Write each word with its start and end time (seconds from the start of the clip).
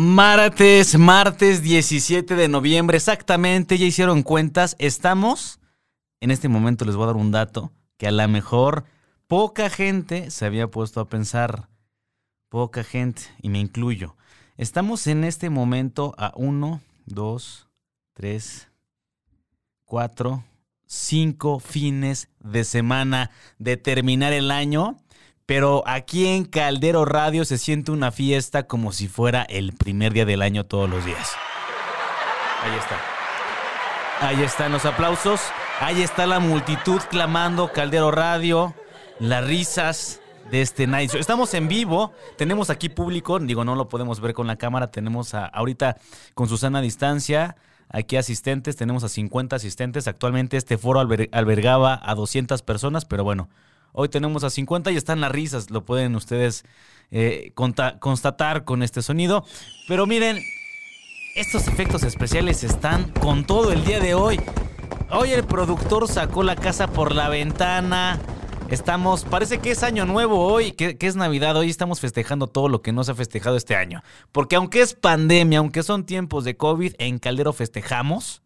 Martes, 0.00 0.96
martes 0.96 1.60
17 1.60 2.36
de 2.36 2.46
noviembre, 2.46 2.96
exactamente, 2.96 3.78
ya 3.78 3.86
hicieron 3.86 4.22
cuentas, 4.22 4.76
estamos, 4.78 5.58
en 6.20 6.30
este 6.30 6.48
momento 6.48 6.84
les 6.84 6.94
voy 6.94 7.02
a 7.02 7.06
dar 7.06 7.16
un 7.16 7.32
dato 7.32 7.72
que 7.96 8.06
a 8.06 8.12
lo 8.12 8.28
mejor 8.28 8.84
poca 9.26 9.68
gente 9.68 10.30
se 10.30 10.46
había 10.46 10.68
puesto 10.68 11.00
a 11.00 11.08
pensar, 11.08 11.68
poca 12.48 12.84
gente, 12.84 13.22
y 13.42 13.48
me 13.48 13.58
incluyo. 13.58 14.14
Estamos 14.56 15.04
en 15.08 15.24
este 15.24 15.50
momento 15.50 16.14
a 16.16 16.32
1, 16.36 16.80
2, 17.06 17.68
3, 18.12 18.68
4, 19.84 20.44
5 20.86 21.58
fines 21.58 22.28
de 22.38 22.62
semana 22.62 23.32
de 23.58 23.76
terminar 23.76 24.32
el 24.32 24.52
año 24.52 24.96
pero 25.48 25.82
aquí 25.86 26.26
en 26.26 26.44
Caldero 26.44 27.06
Radio 27.06 27.46
se 27.46 27.56
siente 27.56 27.90
una 27.90 28.12
fiesta 28.12 28.66
como 28.66 28.92
si 28.92 29.08
fuera 29.08 29.44
el 29.44 29.72
primer 29.72 30.12
día 30.12 30.26
del 30.26 30.42
año 30.42 30.66
todos 30.66 30.90
los 30.90 31.06
días. 31.06 31.32
Ahí 32.62 32.78
está. 32.78 34.28
Ahí 34.28 34.42
están 34.42 34.72
los 34.72 34.84
aplausos. 34.84 35.40
Ahí 35.80 36.02
está 36.02 36.26
la 36.26 36.38
multitud 36.38 37.00
clamando 37.08 37.72
Caldero 37.72 38.10
Radio. 38.10 38.74
Las 39.20 39.46
risas 39.46 40.20
de 40.50 40.60
este 40.60 40.86
night 40.86 41.14
Estamos 41.14 41.54
en 41.54 41.66
vivo, 41.66 42.12
tenemos 42.36 42.68
aquí 42.68 42.90
público, 42.90 43.38
digo, 43.38 43.64
no 43.64 43.74
lo 43.74 43.88
podemos 43.88 44.20
ver 44.20 44.34
con 44.34 44.46
la 44.46 44.56
cámara, 44.56 44.90
tenemos 44.90 45.32
a, 45.32 45.46
ahorita 45.46 45.96
con 46.34 46.48
Susana 46.48 46.80
a 46.80 46.82
distancia, 46.82 47.56
aquí 47.88 48.16
asistentes, 48.16 48.76
tenemos 48.76 49.02
a 49.02 49.08
50 49.08 49.56
asistentes, 49.56 50.08
actualmente 50.08 50.58
este 50.58 50.76
foro 50.76 51.00
albergaba 51.00 52.00
a 52.02 52.14
200 52.14 52.62
personas, 52.62 53.06
pero 53.06 53.24
bueno, 53.24 53.48
Hoy 53.92 54.08
tenemos 54.08 54.44
a 54.44 54.50
50 54.50 54.90
y 54.90 54.96
están 54.96 55.20
las 55.20 55.32
risas, 55.32 55.70
lo 55.70 55.84
pueden 55.84 56.14
ustedes 56.14 56.64
eh, 57.10 57.52
constatar 57.54 58.64
con 58.64 58.82
este 58.82 59.02
sonido. 59.02 59.44
Pero 59.86 60.06
miren, 60.06 60.38
estos 61.34 61.68
efectos 61.68 62.02
especiales 62.02 62.64
están 62.64 63.10
con 63.12 63.44
todo 63.44 63.72
el 63.72 63.84
día 63.84 64.00
de 64.00 64.14
hoy. 64.14 64.40
Hoy 65.10 65.30
el 65.30 65.44
productor 65.44 66.08
sacó 66.08 66.42
la 66.42 66.56
casa 66.56 66.88
por 66.88 67.14
la 67.14 67.28
ventana. 67.28 68.20
Estamos, 68.68 69.24
parece 69.24 69.58
que 69.58 69.70
es 69.70 69.82
año 69.82 70.04
nuevo 70.04 70.44
hoy, 70.46 70.72
que, 70.72 70.98
que, 70.98 71.06
es 71.06 71.16
Navidad, 71.16 71.56
hoy 71.56 71.70
estamos 71.70 72.00
festejando 72.00 72.48
todo 72.48 72.68
lo 72.68 72.82
que 72.82 72.92
no 72.92 73.02
se 73.02 73.12
ha 73.12 73.14
festejado 73.14 73.56
este 73.56 73.74
año. 73.74 74.02
Porque 74.30 74.56
aunque 74.56 74.82
es 74.82 74.92
pandemia, 74.92 75.60
aunque 75.60 75.82
son 75.82 76.04
tiempos 76.04 76.44
de 76.44 76.58
COVID, 76.58 76.94
en 76.98 77.18
Caldero 77.18 77.54
festejamos, 77.54 78.42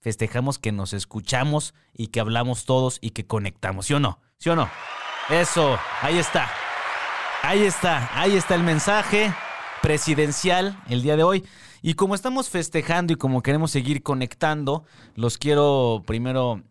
festejamos 0.00 0.60
que 0.60 0.70
nos 0.70 0.92
escuchamos 0.92 1.74
y 1.92 2.08
que 2.08 2.20
hablamos 2.20 2.66
todos 2.66 2.98
y 3.00 3.10
que 3.10 3.26
conectamos, 3.26 3.86
¿sí 3.86 3.94
o 3.94 4.00
no? 4.00 4.20
¿Sí 4.38 4.50
o 4.50 4.56
no? 4.56 4.68
Eso, 5.30 5.78
ahí 6.02 6.18
está. 6.18 6.50
Ahí 7.42 7.62
está, 7.62 8.10
ahí 8.18 8.36
está 8.36 8.54
el 8.54 8.62
mensaje 8.62 9.32
presidencial 9.82 10.78
el 10.88 11.02
día 11.02 11.16
de 11.16 11.22
hoy. 11.22 11.44
Y 11.82 11.92
como 11.92 12.14
estamos 12.14 12.48
festejando 12.48 13.12
y 13.12 13.16
como 13.16 13.42
queremos 13.42 13.70
seguir 13.70 14.02
conectando, 14.02 14.84
los 15.14 15.36
quiero 15.36 16.02
primero, 16.06 16.62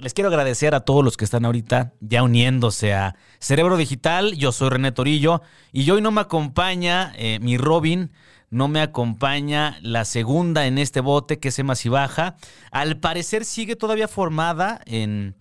les 0.00 0.12
quiero 0.12 0.28
agradecer 0.28 0.74
a 0.74 0.80
todos 0.80 1.02
los 1.02 1.16
que 1.16 1.24
están 1.24 1.46
ahorita 1.46 1.94
ya 2.00 2.22
uniéndose 2.22 2.92
a 2.92 3.16
Cerebro 3.40 3.78
Digital. 3.78 4.34
Yo 4.36 4.52
soy 4.52 4.68
René 4.68 4.92
Torillo 4.92 5.40
y 5.72 5.90
hoy 5.90 6.02
no 6.02 6.10
me 6.10 6.20
acompaña 6.20 7.14
eh, 7.16 7.38
mi 7.40 7.56
Robin, 7.56 8.12
no 8.50 8.68
me 8.68 8.82
acompaña 8.82 9.78
la 9.80 10.04
segunda 10.04 10.66
en 10.66 10.76
este 10.76 11.00
bote 11.00 11.38
que 11.38 11.48
es 11.48 11.58
Emma 11.58 11.74
Baja. 11.86 12.36
Al 12.70 12.98
parecer 13.00 13.46
sigue 13.46 13.76
todavía 13.76 14.08
formada 14.08 14.82
en 14.84 15.36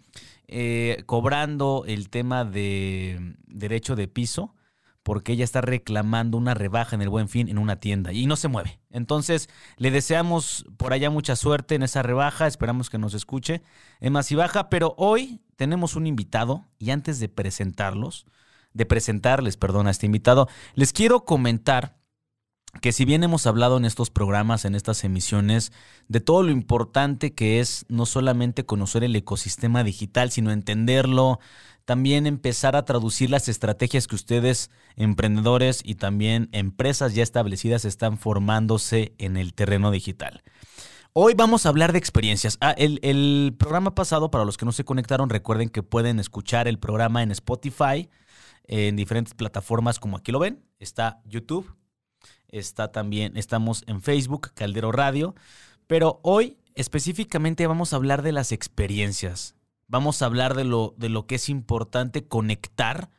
eh, 0.47 1.03
cobrando 1.05 1.83
el 1.87 2.09
tema 2.09 2.45
de 2.45 3.35
derecho 3.47 3.95
de 3.95 4.07
piso 4.07 4.53
porque 5.07 5.31
ella 5.31 5.45
está 5.45 5.61
reclamando 5.61 6.37
una 6.37 6.53
rebaja 6.53 6.93
en 6.93 7.01
el 7.01 7.07
buen 7.07 7.29
fin 7.29 7.47
en 7.47 7.59
una 7.59 7.79
tienda 7.79 8.11
y 8.11 8.25
no 8.25 8.35
se 8.35 8.49
mueve. 8.49 8.81
Entonces, 8.89 9.47
le 9.77 9.89
deseamos 9.89 10.65
por 10.75 10.91
allá 10.91 11.09
mucha 11.09 11.37
suerte 11.37 11.75
en 11.75 11.83
esa 11.83 12.03
rebaja, 12.03 12.45
esperamos 12.45 12.89
que 12.89 12.97
nos 12.97 13.13
escuche 13.13 13.61
en 14.01 14.11
más 14.11 14.29
y 14.33 14.35
baja, 14.35 14.67
pero 14.67 14.95
hoy 14.97 15.39
tenemos 15.55 15.95
un 15.95 16.07
invitado 16.07 16.65
y 16.77 16.91
antes 16.91 17.21
de 17.21 17.29
presentarlos, 17.29 18.25
de 18.73 18.85
presentarles, 18.85 19.55
perdón, 19.55 19.87
a 19.87 19.91
este 19.91 20.07
invitado, 20.07 20.49
les 20.75 20.91
quiero 20.91 21.23
comentar 21.23 21.95
que 22.81 22.91
si 22.91 23.05
bien 23.05 23.23
hemos 23.23 23.47
hablado 23.47 23.77
en 23.77 23.85
estos 23.85 24.09
programas, 24.09 24.65
en 24.65 24.75
estas 24.75 25.03
emisiones, 25.03 25.71
de 26.07 26.19
todo 26.19 26.43
lo 26.43 26.51
importante 26.51 27.33
que 27.33 27.59
es 27.59 27.85
no 27.89 28.05
solamente 28.05 28.65
conocer 28.65 29.03
el 29.03 29.15
ecosistema 29.15 29.83
digital, 29.83 30.31
sino 30.31 30.51
entenderlo, 30.51 31.39
también 31.85 32.27
empezar 32.27 32.75
a 32.75 32.83
traducir 32.83 33.29
las 33.29 33.47
estrategias 33.47 34.07
que 34.07 34.15
ustedes, 34.15 34.71
emprendedores 34.97 35.81
y 35.85 35.95
también 35.95 36.49
empresas 36.51 37.15
ya 37.15 37.23
establecidas, 37.23 37.85
están 37.85 38.17
formándose 38.17 39.13
en 39.17 39.37
el 39.37 39.53
terreno 39.53 39.89
digital. 39.89 40.43
Hoy 41.13 41.33
vamos 41.33 41.65
a 41.65 41.69
hablar 41.69 41.93
de 41.93 41.99
experiencias. 41.99 42.57
Ah, 42.59 42.75
el, 42.77 42.99
el 43.03 43.55
programa 43.57 43.95
pasado, 43.95 44.29
para 44.29 44.43
los 44.43 44.57
que 44.57 44.65
no 44.65 44.71
se 44.73 44.83
conectaron, 44.83 45.29
recuerden 45.29 45.69
que 45.69 45.81
pueden 45.81 46.19
escuchar 46.19 46.67
el 46.67 46.77
programa 46.77 47.23
en 47.23 47.31
Spotify, 47.31 48.09
en 48.65 48.97
diferentes 48.97 49.33
plataformas 49.33 49.97
como 49.97 50.17
aquí 50.17 50.33
lo 50.33 50.39
ven. 50.39 50.65
Está 50.79 51.21
YouTube, 51.25 51.73
está 52.49 52.91
también, 52.91 53.37
estamos 53.37 53.83
en 53.87 54.01
Facebook, 54.01 54.51
Caldero 54.53 54.91
Radio, 54.91 55.35
pero 55.87 56.19
hoy 56.23 56.57
específicamente 56.75 57.65
vamos 57.67 57.93
a 57.93 57.95
hablar 57.95 58.21
de 58.21 58.31
las 58.31 58.51
experiencias. 58.51 59.55
Vamos 59.87 60.21
a 60.21 60.25
hablar 60.25 60.53
de 60.53 60.65
lo, 60.65 60.93
de 60.97 61.09
lo 61.09 61.25
que 61.25 61.35
es 61.35 61.49
importante 61.49 62.25
conectar 62.27 63.09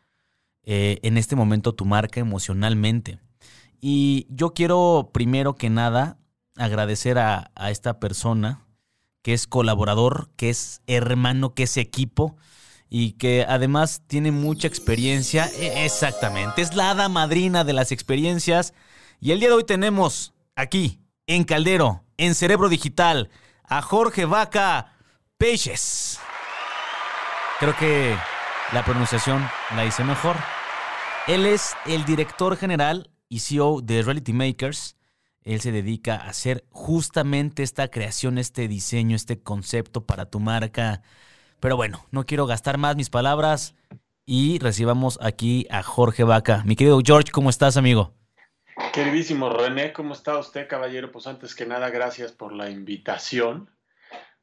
eh, 0.65 0.99
en 1.03 1.17
este 1.17 1.35
momento 1.35 1.75
tu 1.75 1.85
marca 1.85 2.21
emocionalmente. 2.21 3.19
Y 3.81 4.27
yo 4.29 4.53
quiero 4.53 5.11
primero 5.13 5.55
que 5.55 5.71
nada 5.71 6.19
agradecer 6.57 7.19
a, 7.19 7.51
a 7.55 7.71
esta 7.71 7.99
persona 8.01 8.67
que 9.23 9.33
es 9.33 9.47
colaborador, 9.47 10.31
que 10.37 10.51
es 10.51 10.83
hermano, 10.87 11.55
que 11.55 11.65
es 11.65 11.77
equipo 11.77 12.37
y 12.91 13.13
que 13.13 13.45
además 13.49 14.03
tiene 14.07 14.31
mucha 14.31 14.69
experiencia. 14.69 15.51
E, 15.59 15.85
exactamente, 15.85 16.63
es 16.63 16.75
la 16.75 16.91
hada 16.91 17.09
madrina 17.09 17.65
de 17.65 17.73
las 17.73 17.93
experiencias. 17.93 18.75
Y 19.21 19.33
el 19.33 19.41
día 19.41 19.49
de 19.49 19.57
hoy 19.57 19.65
tenemos 19.65 20.33
aquí, 20.55 21.01
en 21.27 21.43
Caldero, 21.43 22.05
en 22.19 22.37
Cerebro 22.37 22.69
Digital, 22.69 23.31
a 23.65 23.83
Jorge 23.83 24.27
Vaca 24.27 24.93
Peixes. 25.37 26.21
Creo 27.59 27.77
que 27.77 28.17
la 28.73 28.85
pronunciación 28.85 29.45
la 29.75 29.85
hice 29.85 30.05
mejor. 30.05 30.37
Él 31.27 31.47
es 31.47 31.75
el 31.85 32.05
director 32.05 32.57
general 32.57 33.11
y 33.29 33.41
CEO 33.41 33.81
de 33.81 34.03
Reality 34.03 34.33
Makers. 34.33 34.97
Él 35.43 35.61
se 35.61 35.73
dedica 35.73 36.15
a 36.15 36.29
hacer 36.29 36.65
justamente 36.71 37.65
esta 37.65 37.89
creación, 37.89 38.39
este 38.39 38.69
diseño, 38.69 39.17
este 39.17 39.41
concepto 39.41 40.07
para 40.07 40.27
tu 40.27 40.39
marca. 40.39 41.03
Pero 41.59 41.75
bueno, 41.75 42.07
no 42.13 42.25
quiero 42.25 42.47
gastar 42.47 42.79
más 42.79 42.95
mis 42.95 43.11
palabras 43.11 43.75
y 44.25 44.61
recibamos 44.61 45.19
aquí 45.21 45.67
a 45.71 45.83
Jorge 45.83 46.23
Vaca. 46.23 46.63
Mi 46.65 46.77
querido 46.77 47.01
George, 47.05 47.33
¿cómo 47.33 47.51
estás, 47.51 47.77
amigo? 47.77 48.18
Queridísimo 48.93 49.51
René, 49.51 49.93
¿cómo 49.93 50.13
está 50.13 50.39
usted, 50.39 50.69
caballero? 50.69 51.11
Pues 51.11 51.27
antes 51.27 51.55
que 51.55 51.67
nada, 51.67 51.91
gracias 51.91 52.33
por 52.33 52.53
la 52.53 52.71
invitación. 52.71 53.71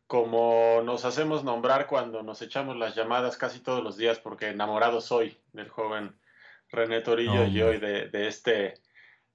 Como 0.07 0.81
nos 0.83 1.05
hacemos 1.05 1.43
nombrar 1.43 1.87
cuando 1.87 2.21
nos 2.21 2.41
echamos 2.41 2.75
las 2.77 2.95
llamadas 2.95 3.37
casi 3.37 3.59
todos 3.59 3.83
los 3.83 3.97
días, 3.97 4.19
porque 4.19 4.49
enamorado 4.49 5.01
soy 5.01 5.37
del 5.53 5.69
joven 5.69 6.15
René 6.69 7.01
Torillo 7.01 7.45
y 7.45 7.61
hoy 7.61 7.79
de, 7.79 8.09
este, 8.27 8.75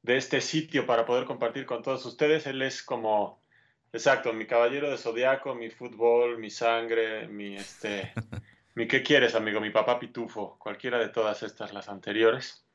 de 0.02 0.16
este 0.16 0.40
sitio 0.40 0.86
para 0.86 1.06
poder 1.06 1.24
compartir 1.24 1.66
con 1.66 1.82
todos 1.82 2.04
ustedes. 2.04 2.46
Él 2.46 2.62
es 2.62 2.82
como, 2.82 3.42
exacto, 3.92 4.32
mi 4.32 4.46
caballero 4.46 4.90
de 4.90 4.98
zodiaco, 4.98 5.54
mi 5.54 5.70
fútbol, 5.70 6.38
mi 6.38 6.50
sangre, 6.50 7.26
mi 7.26 7.56
este, 7.56 8.12
mi 8.74 8.86
qué 8.86 9.02
quieres, 9.02 9.34
amigo, 9.34 9.60
mi 9.60 9.70
papá 9.70 9.98
pitufo, 9.98 10.58
cualquiera 10.58 10.98
de 10.98 11.08
todas 11.08 11.42
estas, 11.42 11.72
las 11.72 11.88
anteriores. 11.88 12.66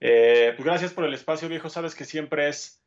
Eh, 0.00 0.52
pues 0.56 0.64
gracias 0.64 0.92
por 0.92 1.04
el 1.04 1.14
espacio, 1.14 1.48
viejo. 1.48 1.68
Sabes 1.68 1.94
que 1.94 2.04
siempre 2.04 2.48
es 2.48 2.82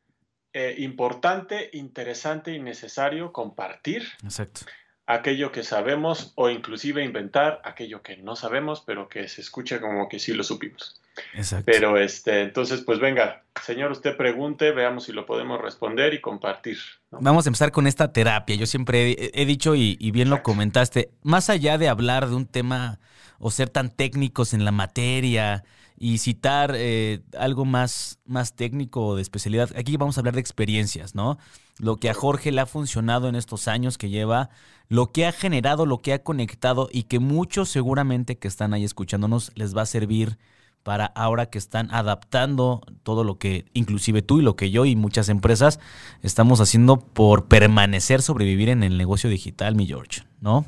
eh, 0.53 0.75
importante, 0.79 1.69
interesante 1.73 2.53
y 2.53 2.59
necesario 2.59 3.31
compartir 3.31 4.07
Exacto. 4.23 4.61
aquello 5.05 5.51
que 5.51 5.63
sabemos 5.63 6.33
o 6.35 6.49
inclusive 6.49 7.03
inventar 7.03 7.61
aquello 7.63 8.01
que 8.01 8.17
no 8.17 8.35
sabemos, 8.35 8.83
pero 8.85 9.07
que 9.07 9.27
se 9.27 9.41
escuche 9.41 9.79
como 9.79 10.07
que 10.09 10.19
sí 10.19 10.33
lo 10.33 10.43
supimos. 10.43 11.01
Exacto. 11.33 11.65
Pero 11.65 11.97
este, 11.97 12.41
entonces, 12.41 12.81
pues 12.81 12.99
venga, 12.99 13.43
señor, 13.61 13.91
usted 13.91 14.15
pregunte, 14.15 14.71
veamos 14.71 15.05
si 15.05 15.11
lo 15.11 15.25
podemos 15.25 15.59
responder 15.61 16.13
y 16.13 16.21
compartir. 16.21 16.77
Vamos 17.11 17.45
a 17.45 17.49
empezar 17.49 17.71
con 17.71 17.85
esta 17.85 18.13
terapia. 18.13 18.55
Yo 18.55 18.65
siempre 18.65 19.31
he, 19.33 19.45
dicho, 19.45 19.75
y, 19.75 19.97
y 19.99 20.11
bien 20.11 20.29
lo 20.29 20.41
comentaste, 20.41 21.11
más 21.21 21.49
allá 21.49 21.77
de 21.77 21.89
hablar 21.89 22.27
de 22.29 22.35
un 22.35 22.45
tema 22.45 22.99
o 23.41 23.51
ser 23.51 23.69
tan 23.69 23.89
técnicos 23.89 24.53
en 24.53 24.63
la 24.63 24.71
materia, 24.71 25.63
y 26.03 26.17
citar 26.17 26.73
eh, 26.75 27.21
algo 27.37 27.63
más, 27.63 28.17
más 28.25 28.55
técnico 28.55 29.05
o 29.05 29.15
de 29.15 29.21
especialidad. 29.21 29.69
Aquí 29.77 29.97
vamos 29.97 30.17
a 30.17 30.21
hablar 30.21 30.33
de 30.33 30.41
experiencias, 30.41 31.13
¿no? 31.13 31.37
Lo 31.77 31.97
que 31.97 32.09
a 32.09 32.15
Jorge 32.15 32.51
le 32.51 32.59
ha 32.59 32.65
funcionado 32.65 33.29
en 33.29 33.35
estos 33.35 33.67
años 33.67 33.99
que 33.99 34.09
lleva, 34.09 34.49
lo 34.87 35.11
que 35.11 35.27
ha 35.27 35.31
generado, 35.31 35.85
lo 35.85 35.99
que 35.99 36.13
ha 36.13 36.23
conectado 36.23 36.89
y 36.91 37.03
que 37.03 37.19
muchos 37.19 37.69
seguramente 37.69 38.39
que 38.39 38.47
están 38.47 38.73
ahí 38.73 38.83
escuchándonos 38.83 39.51
les 39.53 39.77
va 39.77 39.83
a 39.83 39.85
servir 39.85 40.39
para 40.81 41.05
ahora 41.05 41.51
que 41.51 41.59
están 41.59 41.93
adaptando 41.93 42.81
todo 43.03 43.23
lo 43.23 43.37
que, 43.37 43.65
inclusive 43.73 44.23
tú 44.23 44.39
y 44.39 44.41
lo 44.41 44.55
que 44.55 44.71
yo 44.71 44.85
y 44.85 44.95
muchas 44.95 45.29
empresas 45.29 45.79
estamos 46.23 46.61
haciendo 46.61 46.97
por 46.97 47.45
permanecer, 47.45 48.23
sobrevivir 48.23 48.69
en 48.69 48.81
el 48.81 48.97
negocio 48.97 49.29
digital, 49.29 49.75
mi 49.75 49.85
George, 49.85 50.23
¿no? 50.39 50.65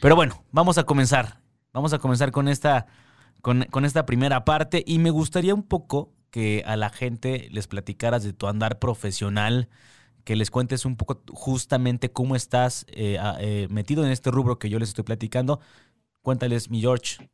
Pero 0.00 0.14
bueno, 0.14 0.44
vamos 0.52 0.78
a 0.78 0.84
comenzar. 0.84 1.39
Vamos 1.72 1.92
a 1.92 1.98
comenzar 1.98 2.32
con 2.32 2.48
esta, 2.48 2.86
con, 3.42 3.64
con 3.64 3.84
esta 3.84 4.06
primera 4.06 4.44
parte 4.44 4.82
y 4.86 4.98
me 4.98 5.10
gustaría 5.10 5.54
un 5.54 5.62
poco 5.62 6.12
que 6.30 6.62
a 6.66 6.76
la 6.76 6.90
gente 6.90 7.48
les 7.50 7.66
platicaras 7.66 8.22
de 8.22 8.32
tu 8.32 8.46
andar 8.46 8.78
profesional, 8.78 9.68
que 10.24 10.36
les 10.36 10.50
cuentes 10.50 10.84
un 10.84 10.96
poco 10.96 11.22
justamente 11.32 12.12
cómo 12.12 12.36
estás 12.36 12.86
eh, 12.88 13.18
eh, 13.40 13.68
metido 13.70 14.04
en 14.04 14.10
este 14.10 14.30
rubro 14.30 14.58
que 14.58 14.68
yo 14.68 14.78
les 14.78 14.90
estoy 14.90 15.04
platicando. 15.04 15.60
Cuéntales, 16.22 16.70
mi 16.70 16.80
George, 16.80 17.30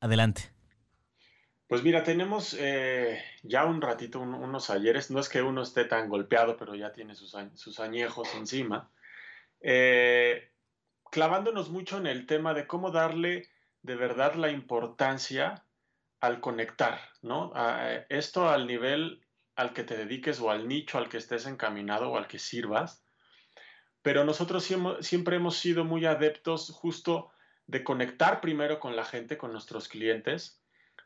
adelante. 0.00 0.52
Pues 1.68 1.82
mira, 1.82 2.04
tenemos 2.04 2.56
eh, 2.58 3.20
ya 3.42 3.64
un 3.64 3.80
ratito, 3.80 4.20
unos 4.20 4.70
ayeres, 4.70 5.10
no 5.10 5.18
es 5.18 5.28
que 5.28 5.42
uno 5.42 5.62
esté 5.62 5.84
tan 5.84 6.08
golpeado, 6.08 6.56
pero 6.56 6.76
ya 6.76 6.92
tiene 6.92 7.16
sus, 7.16 7.36
sus 7.54 7.80
añejos 7.80 8.28
encima, 8.36 8.92
clavándonos 11.10 11.70
mucho 11.70 11.98
en 11.98 12.06
el 12.06 12.26
tema 12.26 12.54
de 12.54 12.68
cómo 12.68 12.92
darle 12.92 13.48
de 13.86 13.94
verdad 13.94 14.34
la 14.34 14.50
importancia 14.50 15.64
al 16.20 16.40
conectar, 16.40 16.98
¿no? 17.22 17.52
esto 18.08 18.48
al 18.48 18.66
nivel 18.66 19.22
al 19.54 19.72
que 19.72 19.84
te 19.84 19.96
dediques 19.96 20.40
o 20.40 20.50
al 20.50 20.66
nicho 20.66 20.98
al 20.98 21.08
que 21.08 21.18
estés 21.18 21.46
encaminado 21.46 22.10
o 22.10 22.18
al 22.18 22.26
que 22.26 22.40
sirvas. 22.40 23.04
Pero 24.02 24.24
nosotros 24.24 24.68
siempre 25.00 25.36
hemos 25.36 25.56
sido 25.58 25.84
muy 25.84 26.04
adeptos 26.04 26.70
justo 26.70 27.30
de 27.68 27.84
conectar 27.84 28.40
primero 28.40 28.80
con 28.80 28.96
la 28.96 29.04
gente, 29.04 29.38
con 29.38 29.52
nuestros 29.52 29.88
clientes, 29.88 30.60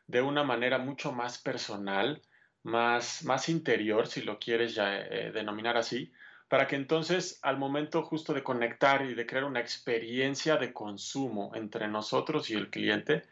de 0.07 0.23
una 0.23 0.43
manera 0.43 0.79
mucho 0.79 1.11
más 1.11 1.37
personal, 1.37 2.23
más, 2.63 3.23
más 3.23 3.47
interior, 3.47 4.07
si 4.07 4.21
lo 4.23 4.39
quieres 4.39 4.73
ya 4.73 4.99
eh, 4.99 5.31
denominar 5.31 5.77
así, 5.77 6.11
para 6.51 6.67
que 6.67 6.75
entonces 6.75 7.39
al 7.43 7.57
momento 7.57 8.03
justo 8.03 8.33
de 8.33 8.43
conectar 8.43 9.05
y 9.05 9.13
de 9.13 9.25
crear 9.25 9.45
una 9.45 9.61
experiencia 9.61 10.57
de 10.57 10.73
consumo 10.73 11.53
entre 11.55 11.87
nosotros 11.87 12.49
y 12.49 12.55
el 12.55 12.69
cliente, 12.69 13.23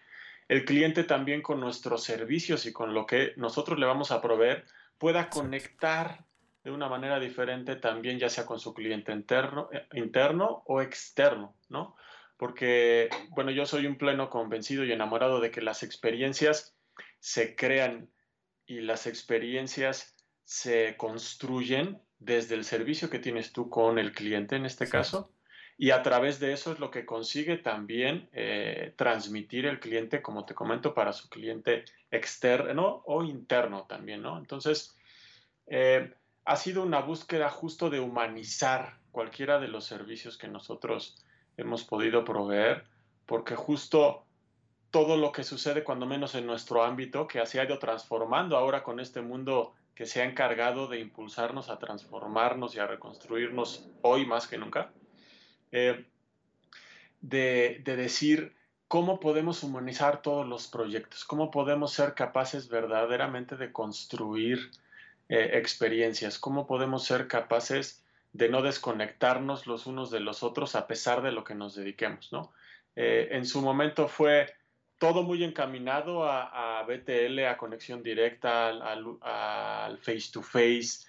el 0.47 0.63
cliente 0.63 1.03
también 1.03 1.41
con 1.41 1.59
nuestros 1.59 2.01
servicios 2.01 2.65
y 2.65 2.71
con 2.71 2.93
lo 2.93 3.05
que 3.05 3.33
nosotros 3.35 3.77
le 3.77 3.85
vamos 3.85 4.11
a 4.11 4.21
proveer 4.21 4.63
pueda 4.97 5.29
conectar 5.29 6.23
de 6.63 6.71
una 6.71 6.87
manera 6.87 7.19
diferente 7.19 7.75
también, 7.75 8.19
ya 8.19 8.29
sea 8.29 8.45
con 8.45 8.57
su 8.57 8.73
cliente 8.73 9.11
interno, 9.11 9.67
eh, 9.73 9.85
interno 9.95 10.63
o 10.65 10.81
externo, 10.81 11.53
¿no? 11.67 11.97
Porque, 12.37 13.09
bueno, 13.31 13.51
yo 13.51 13.65
soy 13.65 13.85
un 13.85 13.97
pleno 13.97 14.29
convencido 14.29 14.85
y 14.85 14.93
enamorado 14.93 15.41
de 15.41 15.51
que 15.51 15.61
las 15.61 15.83
experiencias 15.83 16.73
se 17.19 17.57
crean 17.57 18.09
y 18.65 18.79
las 18.79 19.07
experiencias 19.07 20.15
se 20.45 20.95
construyen 20.95 22.01
desde 22.19 22.55
el 22.55 22.63
servicio 22.65 23.09
que 23.09 23.19
tienes 23.19 23.53
tú 23.53 23.69
con 23.69 23.97
el 23.97 24.11
cliente 24.11 24.55
en 24.55 24.65
este 24.65 24.87
caso. 24.87 25.31
Y 25.77 25.91
a 25.91 26.03
través 26.03 26.41
de 26.41 26.51
eso 26.51 26.73
es 26.73 26.79
lo 26.79 26.91
que 26.91 27.05
consigue 27.05 27.57
también 27.57 28.27
eh, 28.33 28.93
transmitir 28.97 29.65
el 29.65 29.79
cliente, 29.79 30.21
como 30.21 30.45
te 30.45 30.53
comento, 30.53 30.93
para 30.93 31.13
su 31.13 31.29
cliente 31.29 31.85
externo 32.11 33.01
o 33.05 33.23
interno 33.23 33.85
también, 33.87 34.21
¿no? 34.21 34.37
Entonces, 34.37 34.97
eh, 35.67 36.13
ha 36.43 36.55
sido 36.57 36.83
una 36.83 36.99
búsqueda 36.99 37.49
justo 37.49 37.89
de 37.89 38.01
humanizar 38.01 38.97
cualquiera 39.11 39.57
de 39.59 39.69
los 39.69 39.85
servicios 39.85 40.37
que 40.37 40.49
nosotros 40.49 41.23
hemos 41.55 41.85
podido 41.85 42.25
proveer, 42.25 42.83
porque 43.25 43.55
justo 43.55 44.25
todo 44.91 45.15
lo 45.15 45.31
que 45.31 45.43
sucede, 45.43 45.83
cuando 45.83 46.05
menos 46.05 46.35
en 46.35 46.45
nuestro 46.45 46.83
ámbito, 46.83 47.27
que 47.27 47.45
se 47.45 47.59
ha 47.61 47.63
ido 47.63 47.79
transformando 47.79 48.57
ahora 48.57 48.83
con 48.83 48.99
este 48.99 49.21
mundo 49.21 49.75
que 49.99 50.05
se 50.05 50.21
ha 50.21 50.23
encargado 50.23 50.87
de 50.87 51.01
impulsarnos 51.01 51.67
a 51.67 51.77
transformarnos 51.77 52.73
y 52.73 52.79
a 52.79 52.87
reconstruirnos 52.87 53.89
hoy 54.01 54.25
más 54.25 54.47
que 54.47 54.57
nunca, 54.57 54.93
eh, 55.73 56.05
de, 57.19 57.81
de 57.83 57.95
decir, 57.97 58.55
cómo 58.87 59.19
podemos 59.19 59.61
humanizar 59.61 60.21
todos 60.21 60.47
los 60.47 60.67
proyectos, 60.67 61.25
cómo 61.25 61.51
podemos 61.51 61.91
ser 61.91 62.13
capaces 62.13 62.69
verdaderamente 62.69 63.57
de 63.57 63.73
construir 63.73 64.71
eh, 65.27 65.49
experiencias, 65.55 66.39
cómo 66.39 66.65
podemos 66.65 67.03
ser 67.03 67.27
capaces 67.27 68.01
de 68.31 68.47
no 68.47 68.61
desconectarnos 68.61 69.67
los 69.67 69.85
unos 69.85 70.11
de 70.11 70.21
los 70.21 70.43
otros 70.43 70.75
a 70.75 70.87
pesar 70.87 71.21
de 71.21 71.33
lo 71.33 71.43
que 71.43 71.55
nos 71.55 71.75
dediquemos, 71.75 72.31
¿no? 72.31 72.53
Eh, 72.95 73.27
en 73.31 73.45
su 73.45 73.61
momento 73.61 74.07
fue 74.07 74.55
todo 74.99 75.23
muy 75.23 75.43
encaminado 75.43 76.29
a, 76.29 76.83
BTL, 76.83 77.45
a 77.45 77.57
conexión 77.57 78.03
directa, 78.03 78.67
al, 78.67 79.97
face 79.97 80.29
to 80.31 80.43
face, 80.43 81.07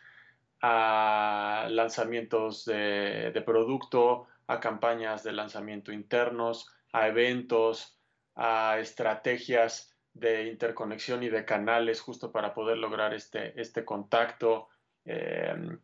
a 0.63 1.67
lanzamientos 1.71 2.65
de, 2.65 3.31
de 3.33 3.43
producto, 3.43 4.27
a 4.47 4.61
campañas 4.61 5.23
de 5.23 5.33
lanzamiento 5.33 5.93
internos, 5.93 6.71
a 6.93 7.09
eventos, 7.09 7.99
a 8.37 8.79
estrategias 8.79 9.95
de 10.15 10.47
interconexión 10.49 11.23
y 11.23 11.29
de 11.29 11.45
canales 11.45 12.01
justo 12.01 12.33
para 12.33 12.55
poder 12.55 12.79
lograr 12.79 13.15
este, 13.15 13.61
este 13.61 13.85
contacto. 13.85 14.69
Em, 15.05 15.79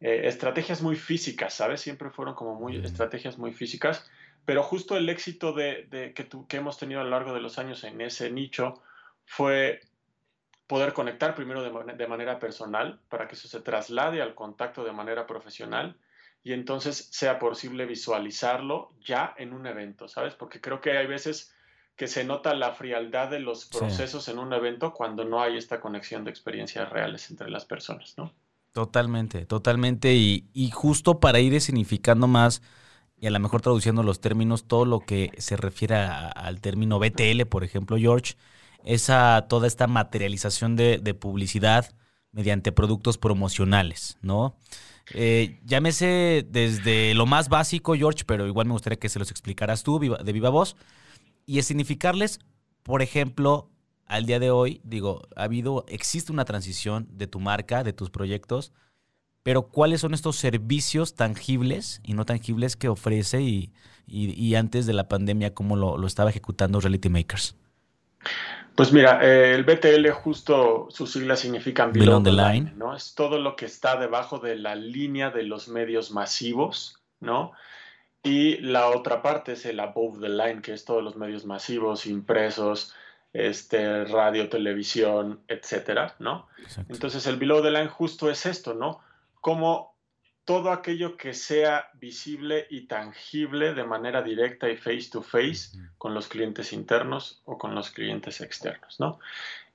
eh, 0.00 0.22
estrategias 0.24 0.82
muy 0.82 0.96
físicas, 0.96 1.54
¿sabes? 1.54 1.80
Siempre 1.80 2.10
fueron 2.10 2.34
como 2.34 2.54
muy 2.54 2.76
estrategias 2.76 3.38
muy 3.38 3.52
físicas, 3.52 4.08
pero 4.46 4.62
justo 4.62 4.96
el 4.96 5.08
éxito 5.10 5.52
de, 5.52 6.12
que, 6.14 6.28
que 6.48 6.56
hemos 6.56 6.78
tenido 6.78 7.00
a 7.00 7.04
lo 7.04 7.10
largo 7.10 7.34
de 7.34 7.40
los 7.40 7.58
años 7.58 7.84
en 7.84 8.00
ese 8.00 8.30
nicho 8.30 8.82
fue 9.26 9.80
poder 10.66 10.94
conectar 10.94 11.34
primero 11.34 11.62
de, 11.62 11.94
de, 11.94 12.06
manera 12.06 12.38
personal 12.38 12.98
para 13.10 13.28
que 13.28 13.34
eso 13.34 13.48
se 13.48 13.60
traslade 13.60 14.22
al 14.22 14.34
contacto 14.34 14.84
de 14.84 14.92
manera 14.92 15.26
profesional 15.26 15.96
y 16.42 16.52
entonces 16.52 17.08
sea 17.10 17.38
posible 17.38 17.86
visualizarlo 17.86 18.92
ya 19.04 19.34
en 19.36 19.52
un 19.52 19.66
evento, 19.66 20.08
¿sabes? 20.08 20.34
Porque 20.34 20.60
creo 20.60 20.80
que 20.80 20.96
hay 20.96 21.06
veces 21.06 21.52
que 21.96 22.06
se 22.06 22.24
nota 22.24 22.54
la 22.54 22.72
frialdad 22.72 23.30
de 23.30 23.40
los 23.40 23.64
procesos 23.64 24.28
en 24.28 24.38
un 24.38 24.52
evento 24.52 24.92
cuando 24.92 25.24
no 25.24 25.42
hay 25.42 25.56
esta 25.56 25.80
conexión 25.80 26.24
de 26.24 26.30
experiencias 26.30 26.88
reales 26.90 27.30
entre 27.30 27.50
las 27.50 27.64
personas, 27.64 28.14
¿no? 28.16 28.32
Totalmente, 28.72 29.46
totalmente. 29.46 30.12
Y, 30.12 30.70
justo 30.70 31.18
para 31.18 31.40
ir 31.40 31.58
significando 31.62 32.26
más 32.26 32.60
y 33.18 33.26
a 33.26 33.30
lo 33.30 33.40
mejor 33.40 33.62
traduciendo 33.62 34.02
los 34.02 34.20
términos, 34.20 34.64
todo 34.68 34.84
lo 34.84 35.00
que 35.00 35.32
se 35.38 35.56
refiere 35.56 35.96
al 35.96 36.60
término 36.60 36.98
BTL, 36.98 37.46
por 37.48 37.64
ejemplo, 37.64 37.96
George, 37.96 38.34
esa 38.84 39.46
toda 39.48 39.66
esta 39.66 39.86
materialización 39.86 40.76
de, 40.76 40.98
de 40.98 41.14
publicidad 41.14 41.94
mediante 42.32 42.72
productos 42.72 43.16
promocionales, 43.18 44.18
¿no? 44.20 44.56
Eh, 45.14 45.60
llámese 45.64 46.46
desde 46.48 47.14
lo 47.14 47.26
más 47.26 47.48
básico, 47.48 47.94
George, 47.94 48.24
pero 48.26 48.46
igual 48.46 48.66
me 48.66 48.72
gustaría 48.72 48.98
que 48.98 49.08
se 49.08 49.18
los 49.18 49.30
explicaras 49.30 49.82
tú 49.82 49.98
de 49.98 50.32
viva 50.32 50.50
voz. 50.50 50.76
Y 51.46 51.58
es 51.58 51.66
significarles, 51.66 52.40
por 52.82 53.02
ejemplo, 53.02 53.70
al 54.06 54.26
día 54.26 54.38
de 54.38 54.50
hoy, 54.50 54.80
digo, 54.84 55.22
ha 55.36 55.44
habido, 55.44 55.84
existe 55.88 56.32
una 56.32 56.44
transición 56.44 57.08
de 57.10 57.26
tu 57.26 57.40
marca, 57.40 57.84
de 57.84 57.92
tus 57.92 58.10
proyectos, 58.10 58.72
pero 59.46 59.68
¿cuáles 59.68 60.00
son 60.00 60.12
estos 60.12 60.34
servicios 60.34 61.14
tangibles 61.14 62.00
y 62.02 62.14
no 62.14 62.24
tangibles 62.24 62.74
que 62.74 62.88
ofrece 62.88 63.42
y, 63.42 64.54
antes 64.56 64.86
de 64.86 64.92
la 64.92 65.06
pandemia, 65.06 65.54
cómo 65.54 65.76
lo, 65.76 65.98
lo 65.98 66.08
estaba 66.08 66.30
ejecutando 66.30 66.80
Reality 66.80 67.10
Makers? 67.10 67.54
Pues 68.74 68.92
mira, 68.92 69.20
eh, 69.22 69.54
el 69.54 69.62
BTL 69.62 70.10
justo 70.10 70.88
sus 70.90 71.12
siglas 71.12 71.38
significan 71.38 71.92
below, 71.92 72.20
the 72.20 72.32
line, 72.32 72.72
¿no? 72.74 72.96
Es 72.96 73.14
todo 73.14 73.38
lo 73.38 73.54
que 73.54 73.66
está 73.66 73.96
debajo 73.96 74.40
de 74.40 74.56
la 74.56 74.74
línea 74.74 75.30
de 75.30 75.44
los 75.44 75.68
medios 75.68 76.10
masivos, 76.10 76.98
¿no? 77.20 77.52
Y 78.24 78.56
la 78.56 78.88
otra 78.88 79.22
parte 79.22 79.52
es 79.52 79.64
el 79.64 79.78
above 79.78 80.18
the 80.18 80.28
line, 80.28 80.60
que 80.60 80.72
es 80.72 80.84
todos 80.84 81.04
los 81.04 81.14
medios 81.14 81.44
masivos, 81.44 82.06
impresos, 82.06 82.92
este, 83.32 84.06
radio, 84.06 84.48
televisión, 84.48 85.38
etcétera, 85.46 86.16
¿no? 86.18 86.48
Entonces 86.88 87.28
el 87.28 87.36
below 87.36 87.62
the 87.62 87.70
line 87.70 87.86
justo 87.86 88.28
es 88.28 88.44
esto, 88.44 88.74
¿no? 88.74 89.05
Como 89.46 89.94
todo 90.44 90.72
aquello 90.72 91.16
que 91.16 91.34
sea 91.34 91.88
visible 91.94 92.66
y 92.68 92.88
tangible 92.88 93.74
de 93.74 93.84
manera 93.84 94.20
directa 94.20 94.68
y 94.68 94.76
face 94.76 95.08
to 95.12 95.22
face 95.22 95.78
con 95.98 96.14
los 96.14 96.26
clientes 96.26 96.72
internos 96.72 97.42
o 97.44 97.56
con 97.56 97.72
los 97.72 97.92
clientes 97.92 98.40
externos, 98.40 98.98
¿no? 98.98 99.20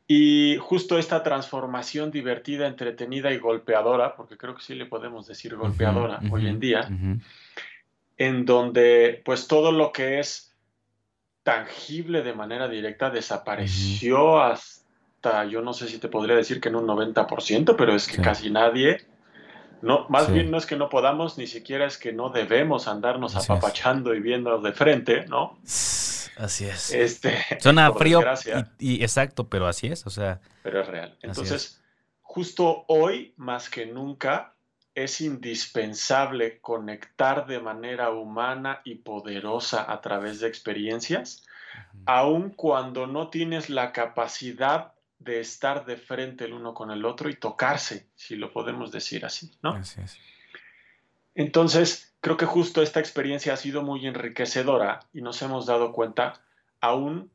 Y 0.07 0.57
justo 0.59 0.97
esta 0.97 1.23
transformación 1.23 2.11
divertida, 2.11 2.67
entretenida 2.67 3.31
y 3.31 3.37
golpeadora, 3.37 4.17
porque 4.17 4.35
creo 4.35 4.55
que 4.55 4.61
sí 4.61 4.75
le 4.75 4.87
podemos 4.87 5.25
decir 5.25 5.55
golpeadora 5.55 6.19
hoy 6.29 6.47
en 6.47 6.59
día, 6.59 6.89
en 8.17 8.45
donde 8.45 9.21
pues 9.23 9.47
todo 9.47 9.71
lo 9.71 9.93
que 9.93 10.19
es 10.19 10.53
tangible 11.43 12.23
de 12.23 12.33
manera 12.33 12.67
directa 12.67 13.09
desapareció 13.09 14.41
hasta, 14.41 15.45
yo 15.45 15.61
no 15.61 15.71
sé 15.71 15.87
si 15.87 15.97
te 15.97 16.09
podría 16.09 16.35
decir 16.35 16.59
que 16.59 16.67
en 16.67 16.75
un 16.75 16.87
90%, 16.87 17.77
pero 17.77 17.95
es 17.95 18.09
que 18.09 18.21
casi 18.21 18.51
nadie 18.51 19.09
no, 19.81 20.05
más 20.09 20.31
bien 20.31 20.51
no 20.51 20.57
es 20.57 20.65
que 20.65 20.75
no 20.75 20.89
podamos, 20.89 21.37
ni 21.37 21.47
siquiera 21.47 21.85
es 21.85 21.97
que 21.97 22.13
no 22.13 22.29
debemos 22.29 22.87
andarnos 22.87 23.35
apapachando 23.35 24.13
y 24.13 24.19
viendo 24.19 24.59
de 24.59 24.73
frente, 24.73 25.25
¿no? 25.27 25.59
así 26.37 26.65
es. 26.65 26.91
Este, 26.91 27.37
Suena 27.59 27.91
frío 27.93 28.21
y, 28.79 29.01
exacto, 29.03 29.47
pero 29.47 29.67
así 29.67 29.87
es, 29.87 30.05
o 30.05 30.09
sea. 30.09 30.41
Pero 30.63 30.81
es 30.81 30.87
real. 30.87 31.17
Entonces, 31.21 31.81
justo 32.21 32.85
hoy, 32.87 33.33
más 33.37 33.69
que 33.69 33.85
nunca, 33.85 34.53
es 34.93 35.21
indispensable 35.21 36.59
conectar 36.59 37.45
de 37.45 37.59
manera 37.59 38.09
humana 38.11 38.81
y 38.83 38.95
poderosa 38.95 39.91
a 39.91 40.01
través 40.01 40.39
de 40.39 40.47
experiencias, 40.47 41.45
aun 42.05 42.49
cuando 42.49 43.07
no 43.07 43.29
tienes 43.29 43.69
la 43.69 43.93
capacidad 43.93 44.93
de 45.23 45.39
estar 45.39 45.85
de 45.85 45.97
frente 45.97 46.45
el 46.45 46.53
uno 46.53 46.73
con 46.73 46.89
el 46.91 47.05
otro 47.05 47.29
y 47.29 47.35
tocarse, 47.35 48.09
si 48.15 48.35
lo 48.35 48.51
podemos 48.51 48.91
decir 48.91 49.23
así, 49.25 49.51
¿no? 49.61 49.73
Así 49.73 50.01
es. 50.01 50.17
Entonces, 51.35 52.15
creo 52.21 52.37
que 52.37 52.45
justo 52.45 52.81
esta 52.81 52.99
experiencia 52.99 53.53
ha 53.53 53.57
sido 53.57 53.83
muy 53.83 54.05
enriquecedora 54.07 54.99
y 55.13 55.21
nos 55.21 55.41
hemos 55.41 55.65
dado 55.65 55.91
cuenta 55.93 56.41
aún 56.79 57.31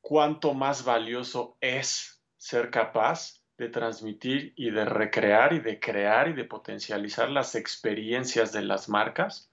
cuánto 0.00 0.52
más 0.52 0.84
valioso 0.84 1.56
es 1.60 2.22
ser 2.36 2.70
capaz 2.70 3.40
de 3.56 3.68
transmitir 3.68 4.52
y 4.56 4.70
de 4.70 4.84
recrear 4.84 5.54
y 5.54 5.60
de 5.60 5.80
crear 5.80 6.28
y 6.28 6.32
de 6.34 6.44
potencializar 6.44 7.30
las 7.30 7.54
experiencias 7.54 8.52
de 8.52 8.62
las 8.62 8.88
marcas 8.88 9.50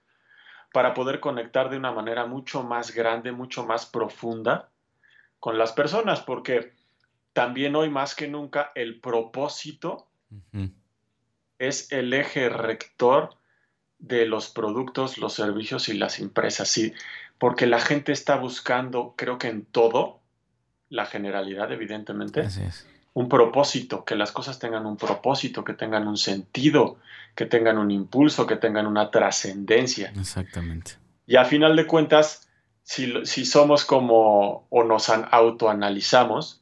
para 0.73 0.93
poder 0.93 1.19
conectar 1.19 1.69
de 1.69 1.77
una 1.77 1.91
manera 1.91 2.25
mucho 2.25 2.63
más 2.63 2.93
grande, 2.93 3.31
mucho 3.31 3.65
más 3.65 3.85
profunda 3.85 4.69
con 5.39 5.57
las 5.57 5.71
personas, 5.71 6.21
porque 6.21 6.73
también 7.39 7.73
hoy 7.77 7.89
más 7.89 8.15
que 8.15 8.27
nunca 8.27 8.73
el 8.75 8.99
propósito 8.99 10.09
es 11.57 11.89
el 11.89 12.13
eje 12.13 12.49
rector 12.49 13.29
de 13.97 14.25
los 14.25 14.49
productos, 14.49 15.17
los 15.17 15.35
servicios 15.35 15.87
y 15.87 15.93
las 15.93 16.19
empresas, 16.19 16.67
sí, 16.67 16.91
porque 17.37 17.65
la 17.65 17.79
gente 17.79 18.11
está 18.11 18.35
buscando, 18.35 19.13
creo 19.15 19.37
que 19.37 19.47
en 19.47 19.63
todo, 19.63 20.19
la 20.89 21.05
generalidad 21.05 21.71
evidentemente, 21.71 22.45
un 23.13 23.29
propósito, 23.29 24.03
que 24.03 24.17
las 24.17 24.33
cosas 24.33 24.59
tengan 24.59 24.85
un 24.85 24.97
propósito, 24.97 25.63
que 25.63 25.73
tengan 25.73 26.09
un 26.09 26.17
sentido, 26.17 26.97
que 27.35 27.45
tengan 27.45 27.77
un 27.77 27.89
impulso, 27.89 28.47
que 28.47 28.57
tengan 28.57 28.85
una 28.85 29.11
trascendencia. 29.11 30.11
Exactamente. 30.19 30.97
Y 31.25 31.37
a 31.37 31.45
final 31.45 31.77
de 31.77 31.87
cuentas, 31.87 32.49
si, 32.83 33.25
si 33.25 33.45
somos 33.45 33.85
como 33.85 34.67
o 34.69 34.83
nos 34.83 35.09
autoanalizamos, 35.09 36.58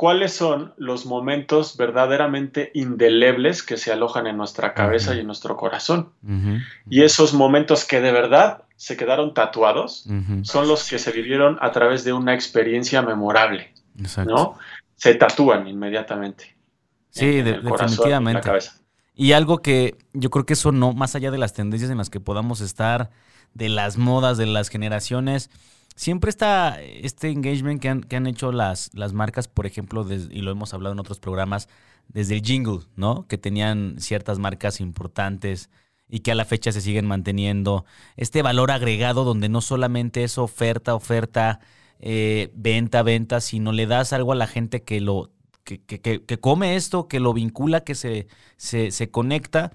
¿cuáles 0.00 0.32
son 0.32 0.72
los 0.78 1.04
momentos 1.04 1.76
verdaderamente 1.76 2.70
indelebles 2.72 3.62
que 3.62 3.76
se 3.76 3.92
alojan 3.92 4.26
en 4.26 4.38
nuestra 4.38 4.72
cabeza 4.72 5.14
y 5.14 5.18
en 5.18 5.26
nuestro 5.26 5.58
corazón? 5.58 6.14
Y 6.88 7.02
esos 7.02 7.34
momentos 7.34 7.84
que 7.84 8.00
de 8.00 8.10
verdad 8.10 8.62
se 8.76 8.96
quedaron 8.96 9.34
tatuados 9.34 10.08
son 10.40 10.68
los 10.68 10.88
que 10.88 10.98
se 10.98 11.12
vivieron 11.12 11.58
a 11.60 11.70
través 11.72 12.02
de 12.02 12.14
una 12.14 12.32
experiencia 12.32 13.02
memorable, 13.02 13.74
¿no? 14.26 14.56
Se 14.96 15.16
tatúan 15.16 15.68
inmediatamente. 15.68 16.56
Sí, 17.10 17.42
definitivamente. 17.42 18.48
Y 19.14 19.32
algo 19.32 19.60
que 19.60 19.98
yo 20.14 20.30
creo 20.30 20.46
que 20.46 20.54
eso 20.54 20.72
no, 20.72 20.94
más 20.94 21.14
allá 21.14 21.30
de 21.30 21.36
las 21.36 21.52
tendencias 21.52 21.90
en 21.90 21.98
las 21.98 22.08
que 22.08 22.20
podamos 22.20 22.62
estar, 22.62 23.10
de 23.52 23.68
las 23.68 23.98
modas, 23.98 24.38
de 24.38 24.46
las 24.46 24.70
generaciones, 24.70 25.50
siempre 26.00 26.30
está 26.30 26.80
este 26.80 27.28
engagement 27.28 27.78
que 27.78 28.16
han, 28.16 28.26
hecho 28.26 28.52
las, 28.52 28.88
las 28.94 29.12
marcas, 29.12 29.48
por 29.48 29.66
ejemplo, 29.66 30.06
y 30.10 30.40
lo 30.40 30.50
hemos 30.50 30.72
hablado 30.72 30.94
en 30.94 30.98
otros 30.98 31.20
programas, 31.20 31.68
desde 32.08 32.36
el 32.36 32.42
jingle, 32.42 32.80
¿no? 32.96 33.26
Que 33.28 33.36
tenían 33.36 33.96
ciertas 33.98 34.38
marcas 34.38 34.80
importantes 34.80 35.68
y 36.08 36.20
que 36.20 36.32
a 36.32 36.34
la 36.34 36.46
fecha 36.46 36.72
se 36.72 36.80
siguen 36.80 37.06
manteniendo. 37.06 37.84
Este 38.16 38.40
valor 38.40 38.70
agregado 38.70 39.24
donde 39.24 39.50
no 39.50 39.60
solamente 39.60 40.24
es 40.24 40.38
oferta, 40.38 40.94
oferta, 40.94 41.60
eh, 41.98 42.50
venta, 42.54 43.02
venta, 43.02 43.42
sino 43.42 43.70
le 43.72 43.86
das 43.86 44.14
algo 44.14 44.32
a 44.32 44.36
la 44.36 44.46
gente 44.46 44.82
que 44.82 45.02
lo 45.02 45.30
que, 45.64 45.82
que, 45.82 46.40
come 46.40 46.76
esto, 46.76 47.08
que 47.08 47.20
lo 47.20 47.34
vincula, 47.34 47.84
que 47.84 47.94
se, 47.94 48.26
se, 48.56 48.90
se 48.90 49.10
conecta 49.10 49.70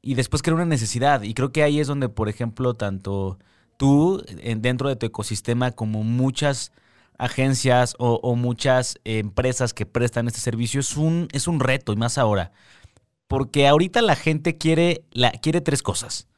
y 0.00 0.14
después 0.14 0.40
crea 0.40 0.54
una 0.54 0.64
necesidad. 0.64 1.22
Y 1.22 1.34
creo 1.34 1.52
que 1.52 1.62
ahí 1.62 1.78
es 1.78 1.86
donde, 1.88 2.08
por 2.08 2.30
ejemplo, 2.30 2.72
tanto 2.72 3.38
tú 3.78 4.22
dentro 4.58 4.90
de 4.90 4.96
tu 4.96 5.06
ecosistema 5.06 5.70
como 5.70 6.04
muchas 6.04 6.72
agencias 7.16 7.96
o, 7.98 8.36
muchas 8.36 8.98
empresas 9.04 9.74
que 9.74 9.86
prestan 9.86 10.28
este 10.28 10.40
servicio 10.40 10.80
es 10.80 10.96
un, 10.96 11.28
es 11.32 11.48
un 11.48 11.58
reto 11.58 11.92
y 11.92 11.96
más 11.96 12.18
ahora. 12.18 12.52
Porque 13.26 13.66
ahorita 13.66 14.02
la 14.02 14.14
gente 14.14 14.56
quiere, 14.56 15.04
la, 15.10 15.32
quiere 15.32 15.60
tres 15.60 15.82
cosas. 15.82 16.28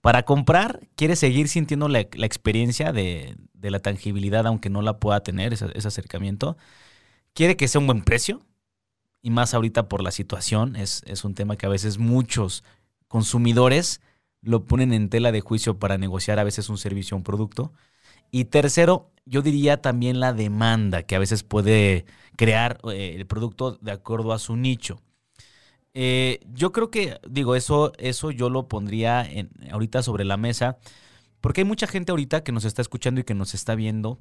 Para 0.00 0.24
comprar, 0.24 0.80
quiere 0.96 1.16
seguir 1.16 1.48
sintiendo 1.48 1.88
la, 1.88 2.00
experiencia 2.00 2.92
de, 2.92 3.36
la 3.60 3.78
tangibilidad, 3.78 4.46
aunque 4.46 4.70
no 4.70 4.82
la 4.82 4.98
pueda 4.98 5.22
tener, 5.22 5.52
ese, 5.52 5.66
acercamiento. 5.86 6.56
Quiere 7.34 7.56
que 7.56 7.68
sea 7.68 7.80
un 7.80 7.86
buen 7.86 8.02
precio. 8.02 8.42
Y 9.20 9.30
más 9.30 9.54
ahorita 9.54 9.88
por 9.88 10.02
la 10.02 10.10
situación, 10.10 10.74
es, 10.74 11.02
es 11.06 11.24
un 11.24 11.34
tema 11.34 11.56
que 11.56 11.66
a 11.66 11.68
veces 11.68 11.98
muchos 11.98 12.64
consumidores 13.06 14.00
lo 14.42 14.64
ponen 14.64 14.92
en 14.92 15.08
tela 15.08 15.32
de 15.32 15.40
juicio 15.40 15.78
para 15.78 15.98
negociar 15.98 16.38
a 16.38 16.44
veces 16.44 16.68
un 16.68 16.78
servicio 16.78 17.16
o 17.16 17.18
un 17.18 17.24
producto. 17.24 17.72
Y 18.30 18.46
tercero, 18.46 19.10
yo 19.24 19.42
diría 19.42 19.80
también 19.80 20.20
la 20.20 20.32
demanda 20.32 21.04
que 21.04 21.16
a 21.16 21.18
veces 21.18 21.42
puede 21.42 22.04
crear 22.36 22.78
eh, 22.90 23.14
el 23.16 23.26
producto 23.26 23.78
de 23.80 23.92
acuerdo 23.92 24.32
a 24.32 24.38
su 24.38 24.56
nicho. 24.56 25.00
Eh, 25.94 26.40
yo 26.52 26.72
creo 26.72 26.90
que, 26.90 27.20
digo, 27.28 27.54
eso, 27.54 27.92
eso 27.98 28.30
yo 28.30 28.48
lo 28.48 28.68
pondría 28.68 29.22
en, 29.30 29.50
ahorita 29.70 30.02
sobre 30.02 30.24
la 30.24 30.36
mesa, 30.36 30.78
porque 31.40 31.60
hay 31.60 31.66
mucha 31.66 31.86
gente 31.86 32.12
ahorita 32.12 32.42
que 32.42 32.52
nos 32.52 32.64
está 32.64 32.82
escuchando 32.82 33.20
y 33.20 33.24
que 33.24 33.34
nos 33.34 33.54
está 33.54 33.74
viendo 33.74 34.18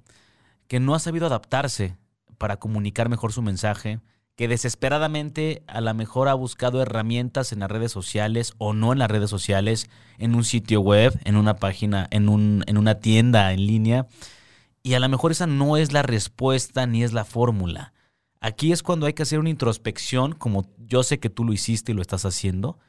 que 0.68 0.80
no 0.80 0.96
ha 0.96 1.00
sabido 1.00 1.26
adaptarse 1.26 1.98
para 2.38 2.58
comunicar 2.58 3.10
mejor 3.10 3.34
su 3.34 3.42
mensaje, 3.42 4.00
que 4.36 4.48
desesperadamente 4.48 5.64
a 5.68 5.82
lo 5.82 5.94
mejor 5.94 6.28
ha 6.28 6.34
buscado 6.34 6.82
herramientas 6.82 7.52
en 7.52 7.60
las 7.60 7.70
redes 7.70 7.92
sociales 7.92 8.54
o 8.58 8.74
no 8.74 8.94
en 8.94 9.00
las 9.00 9.12
redes 9.12 9.30
sociales, 9.30 9.90
en 10.18 10.36
un 10.36 10.44
sitio 10.44 10.82
web, 10.82 11.20
en 11.26 11.36
una 11.36 11.58
página, 11.58 12.08
en, 12.12 12.30
un, 12.30 12.64
en 12.68 12.78
una 12.78 13.00
tienda 13.00 13.52
en 13.54 13.66
línea, 13.66 14.08
y 14.84 14.94
a 14.94 15.00
lo 15.00 15.10
mejor 15.10 15.32
esa 15.32 15.48
no 15.48 15.78
es 15.78 15.94
la 15.94 16.02
respuesta 16.02 16.88
ni 16.88 17.04
es 17.04 17.14
la 17.14 17.26
fórmula. 17.26 17.94
Aquí 18.40 18.72
es 18.72 18.82
cuando 18.82 19.06
hay 19.06 19.14
que 19.14 19.24
hacer 19.24 19.38
una 19.38 19.52
introspección, 19.52 20.34
como 20.34 20.68
yo 20.80 21.04
sé 21.04 21.20
que 21.20 21.30
tú 21.30 21.46
lo 21.46 21.54
hiciste 21.54 21.92
y 21.92 21.96
lo 21.96 22.02
estás 22.02 22.26
haciendo, 22.26 22.80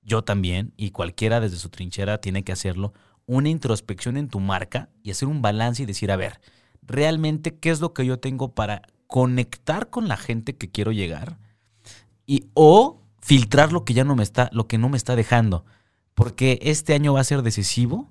yo 0.00 0.22
también, 0.22 0.72
y 0.76 0.90
cualquiera 0.90 1.40
desde 1.40 1.58
su 1.58 1.68
trinchera 1.68 2.18
tiene 2.18 2.42
que 2.42 2.52
hacerlo, 2.52 2.94
una 3.26 3.50
introspección 3.50 4.16
en 4.16 4.28
tu 4.28 4.40
marca 4.40 4.88
y 5.02 5.10
hacer 5.10 5.28
un 5.28 5.42
balance 5.42 5.82
y 5.82 5.86
decir, 5.86 6.10
a 6.10 6.16
ver, 6.16 6.40
realmente 6.82 7.58
qué 7.58 7.70
es 7.70 7.80
lo 7.80 7.92
que 7.92 8.06
yo 8.06 8.18
tengo 8.18 8.54
para 8.54 8.82
conectar 9.12 9.90
con 9.90 10.08
la 10.08 10.16
gente 10.16 10.56
que 10.56 10.70
quiero 10.70 10.90
llegar 10.90 11.36
y 12.24 12.46
o 12.54 13.02
filtrar 13.20 13.70
lo 13.70 13.84
que 13.84 13.92
ya 13.92 14.04
no 14.04 14.16
me 14.16 14.22
está, 14.22 14.48
lo 14.52 14.66
que 14.66 14.78
no 14.78 14.88
me 14.88 14.96
está 14.96 15.16
dejando, 15.16 15.66
porque 16.14 16.58
este 16.62 16.94
año 16.94 17.12
va 17.12 17.20
a 17.20 17.24
ser 17.24 17.42
decisivo 17.42 18.10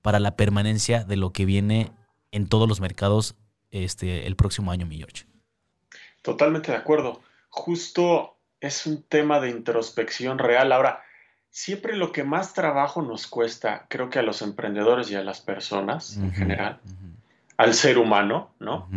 para 0.00 0.18
la 0.18 0.34
permanencia 0.34 1.04
de 1.04 1.14
lo 1.14 1.32
que 1.32 1.44
viene 1.44 1.92
en 2.32 2.48
todos 2.48 2.68
los 2.68 2.80
mercados 2.80 3.36
este 3.70 4.26
el 4.26 4.34
próximo 4.34 4.72
año, 4.72 4.84
mi 4.84 4.96
George. 4.96 5.26
Totalmente 6.22 6.72
de 6.72 6.78
acuerdo. 6.78 7.22
Justo 7.48 8.36
es 8.60 8.84
un 8.84 9.04
tema 9.04 9.38
de 9.38 9.48
introspección 9.50 10.40
real. 10.40 10.72
Ahora, 10.72 11.04
siempre 11.50 11.96
lo 11.96 12.10
que 12.10 12.24
más 12.24 12.52
trabajo 12.52 13.00
nos 13.00 13.28
cuesta, 13.28 13.86
creo 13.88 14.10
que 14.10 14.18
a 14.18 14.22
los 14.22 14.42
emprendedores 14.42 15.08
y 15.08 15.14
a 15.14 15.22
las 15.22 15.40
personas 15.40 16.16
en 16.16 16.32
general, 16.32 16.80
al 17.56 17.74
ser 17.74 17.98
humano, 17.98 18.50
¿no? 18.58 18.88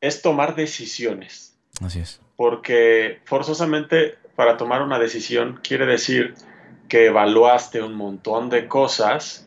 Es 0.00 0.22
tomar 0.22 0.54
decisiones. 0.54 1.56
Así 1.80 2.00
es. 2.00 2.20
Porque 2.36 3.20
forzosamente 3.24 4.16
para 4.34 4.56
tomar 4.56 4.82
una 4.82 4.98
decisión 4.98 5.60
quiere 5.62 5.86
decir 5.86 6.34
que 6.88 7.06
evaluaste 7.06 7.82
un 7.82 7.94
montón 7.94 8.50
de 8.50 8.66
cosas 8.66 9.46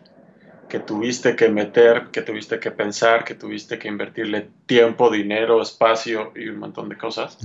que 0.69 0.79
tuviste 0.79 1.36
que 1.36 1.50
meter, 1.50 2.07
que 2.12 2.22
tuviste 2.22 2.60
que 2.60 2.72
pensar, 2.72 3.24
que 3.24 3.36
tuviste 3.36 3.77
que 3.77 3.88
invertirle 3.88 4.50
tiempo, 4.65 5.12
dinero, 5.12 5.62
espacio 5.62 6.31
y 6.36 6.48
un 6.48 6.57
montón 6.57 6.89
de 6.89 6.98
cosas 6.98 7.38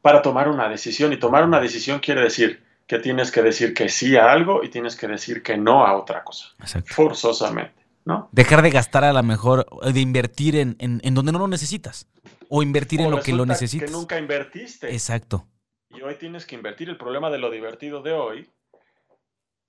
para 0.00 0.22
tomar 0.22 0.48
una 0.48 0.68
decisión. 0.68 1.12
Y 1.12 1.16
tomar 1.16 1.44
una 1.44 1.60
decisión 1.60 1.98
quiere 1.98 2.22
decir 2.22 2.62
que 2.86 3.00
tienes 3.00 3.32
que 3.32 3.42
decir 3.42 3.74
que 3.74 3.88
sí 3.88 4.16
a 4.16 4.30
algo 4.30 4.62
y 4.62 4.68
tienes 4.68 4.94
que 4.94 5.08
decir 5.08 5.42
que 5.42 5.56
no 5.56 5.84
a 5.84 5.96
otra 5.96 6.22
cosa. 6.22 6.46
Forzosamente. 6.84 7.85
Dejar 8.30 8.62
de 8.62 8.70
gastar 8.70 9.04
a 9.04 9.12
lo 9.12 9.22
mejor, 9.22 9.66
de 9.92 10.00
invertir 10.00 10.56
en, 10.56 11.14
donde 11.14 11.32
no 11.32 11.38
lo 11.38 11.48
necesitas. 11.48 12.06
O 12.48 12.62
invertir 12.62 13.00
en 13.00 13.10
lo 13.10 13.20
que 13.20 13.32
lo 13.32 13.46
necesitas. 13.46 13.90
Que 13.90 13.96
nunca 13.96 14.18
invertiste. 14.18 14.92
Exacto. 14.92 15.48
Y 15.90 16.02
hoy 16.02 16.14
tienes 16.14 16.46
que 16.46 16.54
invertir. 16.54 16.88
El 16.88 16.98
problema 16.98 17.30
de 17.30 17.38
lo 17.38 17.50
divertido 17.50 18.02
de 18.02 18.12
hoy 18.12 18.50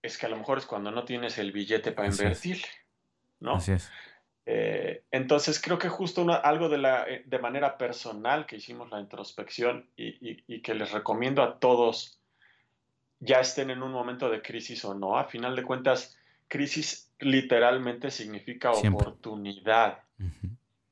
es 0.01 0.17
que 0.17 0.27
a 0.27 0.29
lo 0.29 0.37
mejor 0.37 0.59
es 0.59 0.65
cuando 0.65 0.91
no 0.91 1.03
tienes 1.03 1.37
el 1.39 1.51
billete 1.51 1.91
para 1.91 2.09
invertir. 2.09 2.61
¿no? 3.39 3.55
Así 3.55 3.71
es. 3.71 3.89
Eh, 4.45 5.03
entonces 5.11 5.59
creo 5.59 5.77
que 5.77 5.89
justo 5.89 6.25
algo 6.41 6.69
de, 6.69 6.77
la, 6.77 7.03
eh, 7.03 7.23
de 7.25 7.39
manera 7.39 7.77
personal 7.77 8.45
que 8.45 8.55
hicimos 8.55 8.89
la 8.89 9.01
introspección 9.01 9.89
y, 9.97 10.41
y, 10.47 10.61
que 10.61 10.73
les 10.73 10.91
recomiendo 10.91 11.43
a 11.43 11.59
todos, 11.59 12.21
ya 13.19 13.41
estén 13.41 13.71
en 13.71 13.83
un 13.83 13.91
momento 13.91 14.29
de 14.29 14.41
crisis 14.41 14.85
o 14.85 14.93
no, 14.93 15.17
a 15.17 15.25
final 15.25 15.53
de 15.55 15.63
cuentas, 15.63 16.15
crisis 16.47 17.06
literalmente 17.19 18.11
significa 18.11 18.71
oportunidad. 18.71 19.99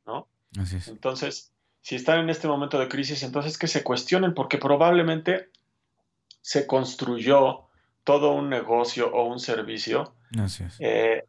¿no? 0.05 0.27
Así 0.59 0.77
es. 0.77 0.87
Entonces, 0.87 1.51
si 1.81 1.95
están 1.95 2.19
en 2.19 2.29
este 2.29 2.47
momento 2.47 2.79
de 2.79 2.87
crisis, 2.87 3.23
entonces 3.23 3.57
que 3.57 3.67
se 3.67 3.83
cuestionen 3.83 4.33
porque 4.33 4.57
probablemente 4.57 5.49
se 6.41 6.67
construyó 6.67 7.67
todo 8.03 8.33
un 8.33 8.49
negocio 8.49 9.11
o 9.13 9.25
un 9.25 9.39
servicio 9.39 10.15
Así 10.39 10.63
es. 10.63 10.75
eh, 10.79 11.25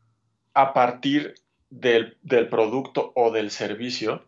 a 0.55 0.73
partir 0.73 1.35
del, 1.71 2.17
del 2.23 2.49
producto 2.49 3.13
o 3.15 3.31
del 3.31 3.51
servicio 3.51 4.27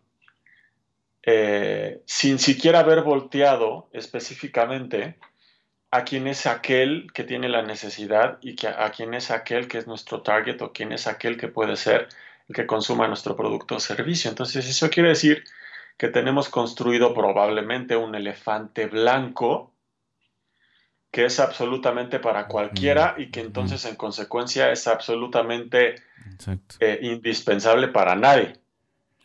eh, 1.23 2.01
sin 2.05 2.39
siquiera 2.39 2.79
haber 2.79 3.03
volteado 3.03 3.89
específicamente 3.93 5.19
a 5.91 6.03
quién 6.03 6.27
es 6.27 6.45
aquel 6.45 7.11
que 7.13 7.23
tiene 7.23 7.49
la 7.49 7.61
necesidad 7.63 8.37
y 8.41 8.55
que, 8.55 8.67
a 8.67 8.91
quién 8.91 9.13
es 9.13 9.31
aquel 9.31 9.67
que 9.67 9.79
es 9.79 9.87
nuestro 9.87 10.21
target 10.21 10.61
o 10.61 10.71
quién 10.71 10.91
es 10.91 11.07
aquel 11.07 11.37
que 11.37 11.47
puede 11.47 11.75
ser 11.75 12.07
el 12.47 12.55
que 12.55 12.67
consuma 12.67 13.07
nuestro 13.07 13.35
producto 13.35 13.75
o 13.75 13.79
servicio. 13.79 14.29
Entonces 14.29 14.67
eso 14.69 14.89
quiere 14.89 15.09
decir 15.09 15.43
que 15.97 16.07
tenemos 16.09 16.49
construido 16.49 17.13
probablemente 17.13 17.95
un 17.95 18.13
elefante 18.15 18.85
blanco 18.85 19.73
que 21.11 21.25
es 21.25 21.39
absolutamente 21.39 22.19
para 22.19 22.47
cualquiera 22.47 23.15
y 23.17 23.31
que 23.31 23.39
entonces 23.41 23.83
en 23.85 23.95
consecuencia 23.95 24.71
es 24.71 24.87
absolutamente 24.87 25.95
eh, 26.79 26.99
indispensable 27.01 27.87
para 27.87 28.15
nadie. 28.15 28.53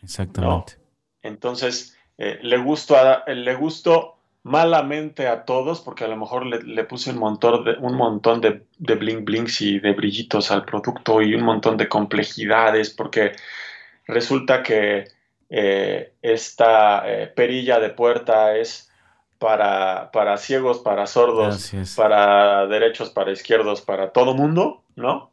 Exactamente. 0.01 0.77
Entonces, 1.21 1.95
eh, 2.17 2.39
le, 2.41 2.57
gustó 2.57 2.97
a- 2.97 3.23
le 3.27 3.53
gustó 3.53 4.14
malamente 4.45 5.27
a 5.27 5.43
todos, 5.43 5.81
porque 5.81 6.03
a 6.03 6.07
lo 6.07 6.17
mejor 6.17 6.45
le, 6.45 6.61
le 6.61 6.83
puse 6.83 7.09
un 7.09 7.17
montón, 7.17 7.65
de, 7.65 7.77
un 7.79 7.95
montón 7.95 8.41
de, 8.41 8.61
de 8.77 8.93
bling 8.93 9.25
blings 9.25 9.59
y 9.61 9.79
de 9.79 9.93
brillitos 9.93 10.51
al 10.51 10.65
producto 10.65 11.19
y 11.23 11.33
un 11.33 11.41
montón 11.41 11.77
de 11.77 11.89
complejidades, 11.89 12.91
porque 12.91 13.31
resulta 14.05 14.61
que 14.61 15.05
eh, 15.49 16.13
esta 16.21 17.01
eh, 17.11 17.25
perilla 17.25 17.79
de 17.79 17.89
puerta 17.89 18.55
es 18.55 18.91
para, 19.39 20.11
para 20.11 20.37
ciegos, 20.37 20.77
para 20.77 21.07
sordos, 21.07 21.71
para 21.95 22.67
derechos, 22.67 23.09
para 23.09 23.31
izquierdos, 23.31 23.81
para 23.81 24.11
todo 24.11 24.35
mundo, 24.35 24.83
¿no? 24.95 25.31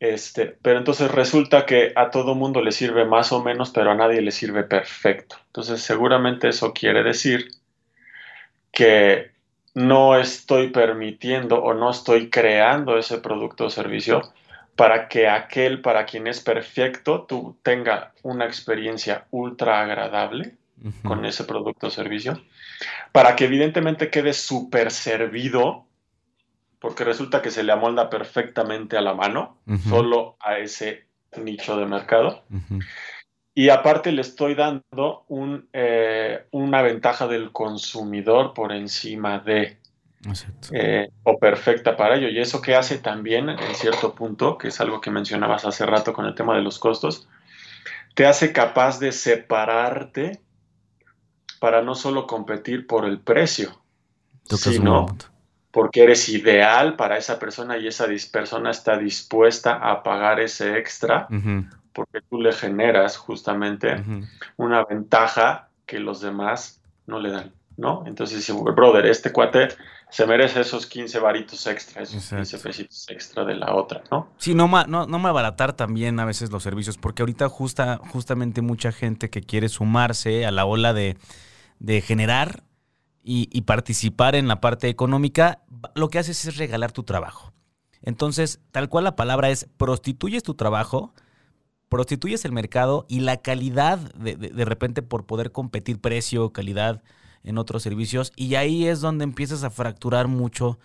Este, 0.00 0.56
pero 0.62 0.78
entonces 0.78 1.10
resulta 1.10 1.66
que 1.66 1.92
a 1.96 2.10
todo 2.10 2.34
mundo 2.34 2.62
le 2.62 2.72
sirve 2.72 3.04
más 3.04 3.30
o 3.30 3.42
menos, 3.42 3.68
pero 3.72 3.90
a 3.90 3.94
nadie 3.94 4.22
le 4.22 4.30
sirve 4.30 4.62
perfecto. 4.64 5.36
Entonces 5.48 5.82
seguramente 5.82 6.48
eso 6.48 6.72
quiere 6.72 7.02
decir 7.02 7.50
que 8.74 9.30
no 9.74 10.16
estoy 10.16 10.70
permitiendo 10.70 11.62
o 11.62 11.74
no 11.74 11.90
estoy 11.90 12.30
creando 12.30 12.98
ese 12.98 13.18
producto 13.18 13.66
o 13.66 13.70
servicio 13.70 14.22
para 14.76 15.08
que 15.08 15.28
aquel 15.28 15.80
para 15.80 16.04
quien 16.04 16.26
es 16.26 16.40
perfecto 16.40 17.22
tú 17.22 17.56
tenga 17.62 18.12
una 18.22 18.44
experiencia 18.44 19.26
ultra 19.30 19.80
agradable 19.80 20.56
con 21.02 21.24
ese 21.24 21.44
producto 21.44 21.86
o 21.86 21.90
servicio, 21.90 22.42
para 23.10 23.36
que 23.36 23.46
evidentemente 23.46 24.10
quede 24.10 24.34
súper 24.34 24.90
servido, 24.90 25.86
porque 26.78 27.04
resulta 27.04 27.40
que 27.40 27.50
se 27.50 27.62
le 27.62 27.72
amolda 27.72 28.10
perfectamente 28.10 28.98
a 28.98 29.00
la 29.00 29.14
mano, 29.14 29.56
solo 29.88 30.36
a 30.40 30.58
ese 30.58 31.06
nicho 31.36 31.78
de 31.78 31.86
mercado. 31.86 32.44
Ujú. 32.50 32.80
Y 33.54 33.68
aparte 33.68 34.10
le 34.10 34.22
estoy 34.22 34.56
dando 34.56 35.24
un, 35.28 35.68
eh, 35.72 36.46
una 36.50 36.82
ventaja 36.82 37.28
del 37.28 37.52
consumidor 37.52 38.52
por 38.52 38.72
encima 38.72 39.38
de, 39.38 39.78
eh, 40.72 41.08
o 41.22 41.38
perfecta 41.38 41.96
para 41.96 42.16
ello. 42.16 42.28
Y 42.28 42.40
eso 42.40 42.60
que 42.60 42.74
hace 42.74 42.98
también, 42.98 43.48
en 43.48 43.74
cierto 43.76 44.14
punto, 44.14 44.58
que 44.58 44.68
es 44.68 44.80
algo 44.80 45.00
que 45.00 45.12
mencionabas 45.12 45.64
hace 45.64 45.86
rato 45.86 46.12
con 46.12 46.26
el 46.26 46.34
tema 46.34 46.56
de 46.56 46.62
los 46.62 46.80
costos, 46.80 47.28
te 48.14 48.26
hace 48.26 48.52
capaz 48.52 48.98
de 48.98 49.12
separarte 49.12 50.40
para 51.60 51.80
no 51.82 51.94
solo 51.94 52.26
competir 52.26 52.88
por 52.88 53.04
el 53.04 53.20
precio, 53.20 53.80
sino 54.48 55.16
porque 55.70 56.02
eres 56.02 56.28
ideal 56.28 56.96
para 56.96 57.18
esa 57.18 57.38
persona 57.38 57.78
y 57.78 57.86
esa 57.86 58.06
persona 58.32 58.72
está 58.72 58.98
dispuesta 58.98 59.74
a 59.74 60.02
pagar 60.02 60.40
ese 60.40 60.76
extra 60.76 61.26
Ujú. 61.30 61.66
Porque 61.94 62.20
tú 62.28 62.40
le 62.40 62.52
generas 62.52 63.16
justamente 63.16 64.02
una 64.56 64.84
ventaja 64.84 65.68
que 65.86 66.00
los 66.00 66.20
demás 66.20 66.82
no 67.06 67.20
le 67.20 67.30
dan, 67.30 67.52
¿no? 67.76 68.02
Entonces 68.06 68.38
dice, 68.38 68.52
brother, 68.52 69.06
este 69.06 69.32
cuate 69.32 69.68
se 70.10 70.26
merece 70.26 70.60
esos 70.60 70.86
15 70.86 71.18
varitos 71.20 71.66
extra, 71.66 72.02
esos 72.02 72.16
Exacto. 72.16 72.36
15 72.36 72.58
pesitos 72.58 73.06
extra 73.10 73.44
de 73.44 73.54
la 73.54 73.74
otra, 73.74 74.02
¿no? 74.10 74.28
Sí, 74.38 74.54
no, 74.54 74.68
no, 74.86 75.06
no 75.06 75.18
malbaratar 75.18 75.72
también 75.72 76.18
a 76.20 76.24
veces 76.24 76.50
los 76.50 76.62
servicios, 76.62 76.98
porque 76.98 77.22
ahorita 77.22 77.48
justa, 77.48 78.00
justamente 78.12 78.60
mucha 78.60 78.92
gente 78.92 79.30
que 79.30 79.40
quiere 79.40 79.68
sumarse 79.68 80.46
a 80.46 80.50
la 80.50 80.66
ola 80.66 80.92
de, 80.92 81.16
de 81.78 82.00
generar 82.00 82.64
y, 83.22 83.48
y 83.52 83.62
participar 83.62 84.34
en 84.34 84.48
la 84.48 84.60
parte 84.60 84.88
económica, 84.88 85.62
lo 85.94 86.10
que 86.10 86.18
haces 86.18 86.44
es 86.44 86.56
regalar 86.56 86.92
tu 86.92 87.04
trabajo. 87.04 87.52
Entonces, 88.02 88.60
tal 88.70 88.88
cual 88.88 89.04
la 89.04 89.16
palabra 89.16 89.50
es, 89.50 89.66
prostituyes 89.76 90.42
tu 90.42 90.54
trabajo, 90.54 91.14
prostituyes 91.94 92.44
el 92.44 92.50
mercado 92.50 93.06
y 93.08 93.20
la 93.20 93.36
calidad 93.36 94.00
de, 94.14 94.34
de, 94.34 94.64
repente 94.64 95.00
por 95.00 95.26
poder 95.26 95.52
competir 95.52 96.00
precio, 96.00 96.52
calidad 96.52 97.04
en 97.44 97.56
otros 97.56 97.84
servicios, 97.84 98.32
y 98.34 98.56
ahí 98.56 98.88
es 98.88 99.00
donde 99.00 99.22
empiezas 99.22 99.62
a 99.62 99.70
fracturar 99.70 100.26
mucho 100.26 100.80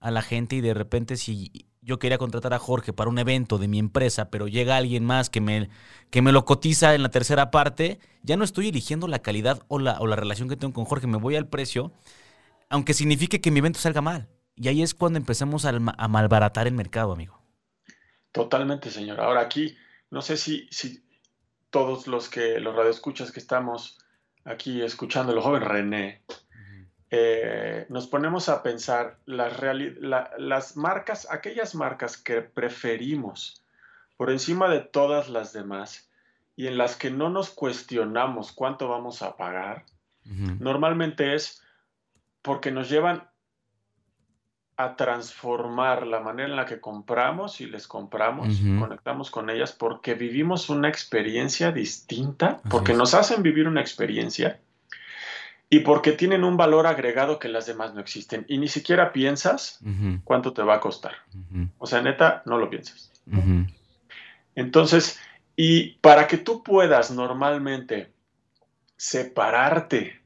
a 0.00 0.10
la 0.10 0.22
gente 0.22 0.56
y 0.56 0.62
de 0.62 0.72
repente 0.72 1.18
si 1.18 1.66
yo 1.82 1.98
quería 1.98 2.16
contratar 2.16 2.54
a 2.54 2.58
Jorge 2.58 2.94
para 2.94 3.10
un 3.10 3.18
evento 3.18 3.58
de 3.58 3.68
mi 3.68 3.78
empresa, 3.78 4.30
pero 4.30 4.48
llega 4.48 4.78
alguien 4.78 5.04
más 5.04 5.28
que 5.28 5.42
me, 5.42 5.68
que 6.08 6.22
me 6.22 6.32
lo 6.32 6.46
cotiza 6.46 6.94
en 6.94 7.02
la 7.02 7.10
tercera 7.10 7.50
parte, 7.50 8.00
ya 8.22 8.38
no 8.38 8.44
estoy 8.44 8.68
eligiendo 8.68 9.06
la 9.06 9.18
calidad 9.18 9.64
o 9.68 9.78
la, 9.78 10.00
o 10.00 10.06
la 10.06 10.16
relación 10.16 10.48
que 10.48 10.56
tengo 10.56 10.72
con 10.72 10.86
Jorge, 10.86 11.06
me 11.06 11.18
voy 11.18 11.36
al 11.36 11.46
precio, 11.46 11.92
aunque 12.70 12.94
signifique 12.94 13.42
que 13.42 13.50
mi 13.50 13.58
evento 13.58 13.80
salga 13.80 14.00
mal. 14.00 14.28
Y 14.56 14.68
ahí 14.68 14.82
es 14.82 14.94
cuando 14.94 15.18
empezamos 15.18 15.66
a, 15.66 15.74
a 15.74 16.08
malbaratar 16.08 16.66
el 16.66 16.72
mercado, 16.72 17.12
amigo. 17.12 17.38
Totalmente, 18.32 18.90
señor. 18.90 19.20
Ahora 19.20 19.42
aquí, 19.42 19.76
no 20.14 20.22
sé 20.22 20.36
si, 20.36 20.68
si 20.70 21.02
todos 21.70 22.06
los 22.06 22.28
que, 22.28 22.60
los 22.60 22.74
radioescuchas 22.74 23.32
que 23.32 23.40
estamos 23.40 23.98
aquí 24.44 24.80
escuchando, 24.80 25.32
el 25.32 25.40
joven 25.40 25.62
René, 25.62 26.22
eh, 27.10 27.86
nos 27.88 28.06
ponemos 28.06 28.48
a 28.48 28.62
pensar 28.62 29.18
las, 29.26 29.60
la- 30.00 30.30
las 30.38 30.76
marcas, 30.76 31.26
aquellas 31.30 31.74
marcas 31.74 32.16
que 32.16 32.42
preferimos 32.42 33.62
por 34.16 34.30
encima 34.30 34.68
de 34.68 34.80
todas 34.80 35.28
las 35.28 35.52
demás 35.52 36.08
y 36.56 36.68
en 36.68 36.78
las 36.78 36.96
que 36.96 37.10
no 37.10 37.28
nos 37.30 37.50
cuestionamos 37.50 38.52
cuánto 38.52 38.88
vamos 38.88 39.22
a 39.22 39.36
pagar, 39.36 39.84
normalmente 40.60 41.34
es 41.34 41.60
porque 42.40 42.70
nos 42.70 42.88
llevan 42.88 43.28
a 44.76 44.96
transformar 44.96 46.06
la 46.06 46.20
manera 46.20 46.48
en 46.48 46.56
la 46.56 46.66
que 46.66 46.80
compramos 46.80 47.60
y 47.60 47.66
les 47.66 47.86
compramos, 47.86 48.60
conectamos 48.78 49.30
con 49.30 49.48
ellas, 49.48 49.72
porque 49.72 50.14
vivimos 50.14 50.68
una 50.68 50.88
experiencia 50.88 51.70
distinta, 51.70 52.58
Así 52.58 52.68
porque 52.68 52.92
es. 52.92 52.98
nos 52.98 53.14
hacen 53.14 53.42
vivir 53.42 53.68
una 53.68 53.80
experiencia 53.80 54.60
y 55.70 55.80
porque 55.80 56.12
tienen 56.12 56.44
un 56.44 56.56
valor 56.56 56.86
agregado 56.86 57.38
que 57.38 57.48
las 57.48 57.66
demás 57.66 57.94
no 57.94 58.00
existen. 58.00 58.44
Y 58.48 58.58
ni 58.58 58.68
siquiera 58.68 59.12
piensas 59.12 59.80
cuánto 60.24 60.52
te 60.52 60.62
va 60.62 60.74
a 60.74 60.80
costar. 60.80 61.14
O 61.78 61.86
sea, 61.86 62.02
neta, 62.02 62.42
no 62.44 62.58
lo 62.58 62.68
piensas. 62.68 63.12
Entonces, 64.54 65.18
y 65.56 65.92
para 65.98 66.26
que 66.26 66.36
tú 66.36 66.62
puedas 66.62 67.10
normalmente 67.10 68.12
separarte 68.96 70.20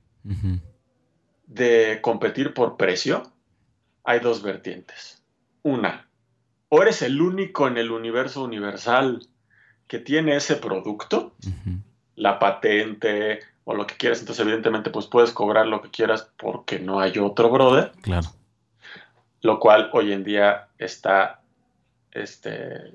de 1.47 1.99
competir 2.03 2.55
por 2.55 2.77
precio, 2.77 3.33
hay 4.09 4.21
dos 4.21 4.43
vertientes. 4.43 5.23
Una, 5.63 6.09
o 6.71 6.81
eres 6.83 7.03
el 7.03 7.21
único 7.21 7.69
en 7.69 7.77
el 7.77 7.91
universo 7.91 8.43
universal 8.43 9.27
que 9.87 9.99
tiene 9.99 10.35
ese 10.37 10.57
producto, 10.57 11.35
la 12.17 12.39
patente 12.39 13.41
o 13.65 13.75
lo 13.75 13.87
que 13.87 13.97
quieras, 13.97 14.21
entonces 14.21 14.43
evidentemente 14.45 14.89
pues 14.91 15.07
puedes 15.07 15.31
cobrar 15.33 15.67
lo 15.67 15.83
que 15.83 15.91
quieras 15.91 16.31
porque 16.39 16.79
no 16.79 17.01
hay 17.01 17.19
otro 17.19 17.51
brother, 17.51 17.93
Claro. 18.01 18.29
lo 19.43 19.61
cual 19.61 19.91
hoy 19.93 20.13
en 20.13 20.25
día 20.25 20.69
está 20.79 21.43
este 22.13 22.95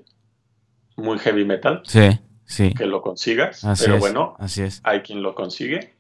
muy 0.96 1.20
heavy 1.20 1.46
metal 1.46 1.82
Sí, 1.86 2.10
sí. 2.46 2.74
que 2.74 2.86
lo 2.88 3.02
consigas, 3.04 3.64
Así 3.66 3.84
pero 3.86 3.96
es. 3.96 4.00
bueno, 4.02 4.36
Así 4.40 4.64
es. 4.64 4.82
hay 4.84 5.02
quien 5.02 5.22
lo 5.22 5.36
consigue. 5.36 5.94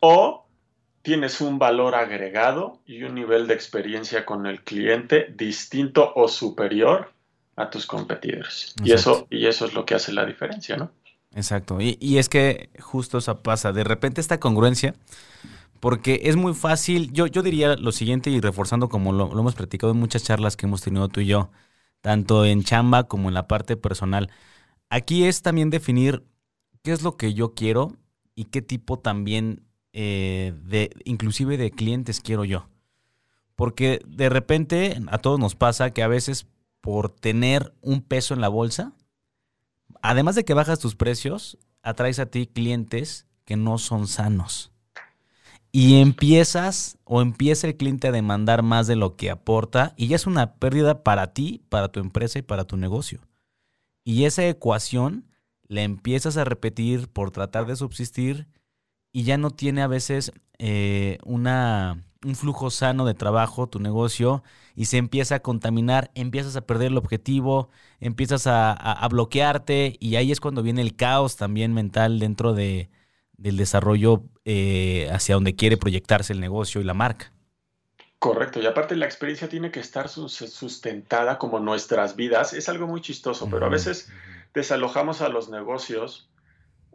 O 0.00 0.46
tienes 1.02 1.40
un 1.40 1.58
valor 1.58 1.94
agregado 1.94 2.82
y 2.86 3.02
un 3.04 3.14
nivel 3.14 3.46
de 3.46 3.54
experiencia 3.54 4.26
con 4.26 4.46
el 4.46 4.62
cliente 4.64 5.32
distinto 5.36 6.12
o 6.16 6.28
superior 6.28 7.12
a 7.56 7.70
tus 7.70 7.86
competidores. 7.86 8.74
Y 8.82 8.92
Exacto. 8.92 8.92
eso, 8.92 9.26
y 9.30 9.46
eso 9.46 9.66
es 9.66 9.74
lo 9.74 9.84
que 9.86 9.94
hace 9.94 10.12
la 10.12 10.26
diferencia, 10.26 10.76
¿no? 10.76 10.92
Exacto. 11.34 11.80
Y, 11.80 11.96
y 12.00 12.18
es 12.18 12.28
que 12.28 12.70
justo 12.80 13.18
eso 13.18 13.42
pasa. 13.42 13.72
De 13.72 13.84
repente 13.84 14.20
esta 14.20 14.40
congruencia, 14.40 14.94
porque 15.80 16.22
es 16.24 16.36
muy 16.36 16.54
fácil. 16.54 17.12
Yo, 17.12 17.26
yo 17.26 17.42
diría 17.42 17.76
lo 17.76 17.92
siguiente 17.92 18.30
y 18.30 18.40
reforzando 18.40 18.88
como 18.88 19.12
lo, 19.12 19.32
lo 19.34 19.40
hemos 19.40 19.54
platicado 19.56 19.92
en 19.94 20.00
muchas 20.00 20.24
charlas 20.24 20.56
que 20.56 20.66
hemos 20.66 20.82
tenido 20.82 21.08
tú 21.08 21.20
y 21.20 21.26
yo, 21.26 21.50
tanto 22.02 22.46
en 22.46 22.64
chamba 22.64 23.04
como 23.08 23.28
en 23.28 23.34
la 23.34 23.48
parte 23.48 23.76
personal. 23.76 24.30
Aquí 24.90 25.26
es 25.26 25.42
también 25.42 25.70
definir 25.70 26.24
qué 26.82 26.92
es 26.92 27.02
lo 27.02 27.16
que 27.18 27.34
yo 27.34 27.54
quiero 27.54 27.92
y 28.36 28.46
qué 28.46 28.62
tipo 28.62 28.98
también 28.98 29.64
eh, 29.92 30.52
de, 30.64 30.90
inclusive 31.04 31.56
de 31.56 31.70
clientes 31.70 32.20
quiero 32.20 32.44
yo. 32.44 32.68
Porque 33.56 34.00
de 34.06 34.28
repente 34.28 35.00
a 35.08 35.18
todos 35.18 35.38
nos 35.38 35.54
pasa 35.54 35.90
que 35.90 36.02
a 36.02 36.08
veces 36.08 36.46
por 36.80 37.10
tener 37.10 37.74
un 37.82 38.00
peso 38.00 38.34
en 38.34 38.40
la 38.40 38.48
bolsa, 38.48 38.92
además 40.02 40.34
de 40.34 40.44
que 40.44 40.54
bajas 40.54 40.78
tus 40.78 40.94
precios, 40.94 41.58
atraes 41.82 42.18
a 42.18 42.26
ti 42.26 42.46
clientes 42.46 43.26
que 43.44 43.56
no 43.56 43.78
son 43.78 44.06
sanos. 44.06 44.72
Y 45.72 46.00
empiezas 46.00 46.98
o 47.04 47.22
empieza 47.22 47.68
el 47.68 47.76
cliente 47.76 48.08
a 48.08 48.12
demandar 48.12 48.62
más 48.62 48.86
de 48.86 48.96
lo 48.96 49.16
que 49.16 49.30
aporta 49.30 49.94
y 49.96 50.08
ya 50.08 50.16
es 50.16 50.26
una 50.26 50.54
pérdida 50.54 51.04
para 51.04 51.32
ti, 51.32 51.62
para 51.68 51.88
tu 51.88 52.00
empresa 52.00 52.38
y 52.38 52.42
para 52.42 52.64
tu 52.64 52.76
negocio. 52.76 53.20
Y 54.02 54.24
esa 54.24 54.46
ecuación 54.46 55.26
la 55.68 55.82
empiezas 55.82 56.36
a 56.36 56.44
repetir 56.44 57.08
por 57.08 57.30
tratar 57.30 57.66
de 57.66 57.76
subsistir 57.76 58.48
y 59.12 59.24
ya 59.24 59.38
no 59.38 59.50
tiene 59.50 59.82
a 59.82 59.86
veces 59.86 60.32
eh, 60.58 61.18
una, 61.24 62.04
un 62.24 62.36
flujo 62.36 62.70
sano 62.70 63.06
de 63.06 63.14
trabajo 63.14 63.68
tu 63.68 63.80
negocio 63.80 64.42
y 64.74 64.86
se 64.86 64.98
empieza 64.98 65.36
a 65.36 65.40
contaminar, 65.40 66.10
empiezas 66.14 66.56
a 66.56 66.62
perder 66.62 66.88
el 66.88 66.98
objetivo, 66.98 67.70
empiezas 67.98 68.46
a, 68.46 69.06
bloquearte 69.10 69.96
y 69.98 70.16
ahí 70.16 70.30
es 70.32 70.40
cuando 70.40 70.62
viene 70.62 70.82
el 70.82 70.96
caos 70.96 71.36
también 71.36 71.74
mental 71.74 72.18
dentro 72.18 72.54
de, 72.54 72.90
del 73.36 73.56
desarrollo 73.56 74.24
eh, 74.44 75.08
hacia 75.12 75.34
donde 75.34 75.56
quiere 75.56 75.76
proyectarse 75.76 76.32
el 76.32 76.40
negocio 76.40 76.80
y 76.80 76.84
la 76.84 76.94
marca. 76.94 77.32
Correcto, 78.18 78.60
y 78.60 78.66
aparte 78.66 78.96
la 78.96 79.06
experiencia 79.06 79.48
tiene 79.48 79.70
que 79.70 79.80
estar 79.80 80.10
sustentada 80.10 81.38
como 81.38 81.58
nuestras 81.58 82.16
vidas. 82.16 82.52
Es 82.52 82.68
algo 82.68 82.86
muy 82.86 83.00
chistoso, 83.00 83.48
pero 83.50 83.64
a 83.64 83.70
veces 83.70 84.10
desalojamos 84.52 85.22
a 85.22 85.30
los 85.30 85.48
negocios 85.48 86.29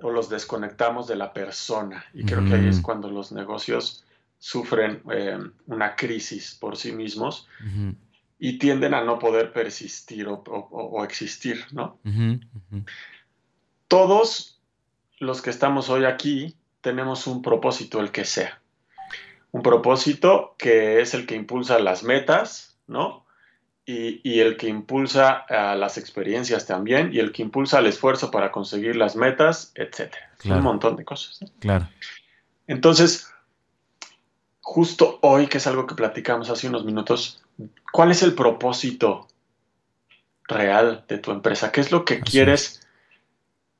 o 0.02 0.12
los 0.12 0.30
desconectamos 0.30 1.08
de 1.08 1.16
la 1.16 1.34
persona. 1.34 2.06
Y 2.14 2.26
creo 2.26 2.46
que 2.46 2.56
ahí 2.56 2.68
es 2.68 2.82
cuando 2.82 3.10
los 3.10 3.32
negocios 3.32 4.06
sufren 4.38 5.02
eh, 5.12 5.40
una 5.68 5.96
crisis 5.96 6.56
por 6.56 6.78
sí 6.78 6.92
mismos 6.92 7.48
y 8.38 8.58
tienden 8.58 8.94
a 8.94 9.04
no 9.04 9.18
poder 9.18 9.54
persistir 9.54 10.28
o, 10.28 11.04
existir, 11.04 11.66
¿no? 11.72 11.98
Todos 13.88 14.60
los 15.20 15.42
que 15.42 15.50
estamos 15.50 15.90
hoy 15.90 16.06
aquí 16.06 16.56
tenemos 16.82 17.28
un 17.28 17.42
propósito, 17.42 18.00
el 18.00 18.12
que 18.12 18.26
sea. 18.26 18.62
Un 19.52 19.64
propósito 19.64 20.56
que 20.58 21.02
es 21.02 21.14
el 21.14 21.26
que 21.26 21.36
impulsa 21.36 21.80
las 21.80 22.04
metas, 22.04 22.78
¿no? 22.88 23.25
Y, 23.86 24.40
el 24.40 24.58
que 24.58 24.68
impulsa 24.68 25.32
a 25.32 25.76
las 25.76 25.98
experiencias 25.98 26.66
también 26.66 27.14
y 27.14 27.20
el 27.20 27.32
que 27.32 27.44
impulsa 27.44 27.80
el 27.80 27.86
esfuerzo 27.86 28.32
para 28.32 28.52
conseguir 28.52 28.96
las 28.96 29.16
metas, 29.16 29.72
etc. 29.76 30.14
Un 30.46 30.62
montón 30.62 30.96
de 30.96 31.06
cosas. 31.06 31.40
Claro. 31.60 31.88
Entonces, 32.68 33.32
justo 34.62 35.20
hoy, 35.22 35.48
que 35.48 35.60
es 35.60 35.68
algo 35.68 35.86
que 35.86 35.94
platicamos 35.94 36.50
hace 36.50 36.68
unos 36.68 36.84
minutos, 36.84 37.44
¿cuál 37.92 38.12
es 38.12 38.24
el 38.24 38.34
propósito 38.34 39.28
real 40.48 41.06
de 41.08 41.20
tu 41.20 41.32
empresa? 41.32 41.72
¿Qué 41.72 41.82
es 41.82 41.92
lo 41.92 42.06
que 42.06 42.22
quieres? 42.22 42.82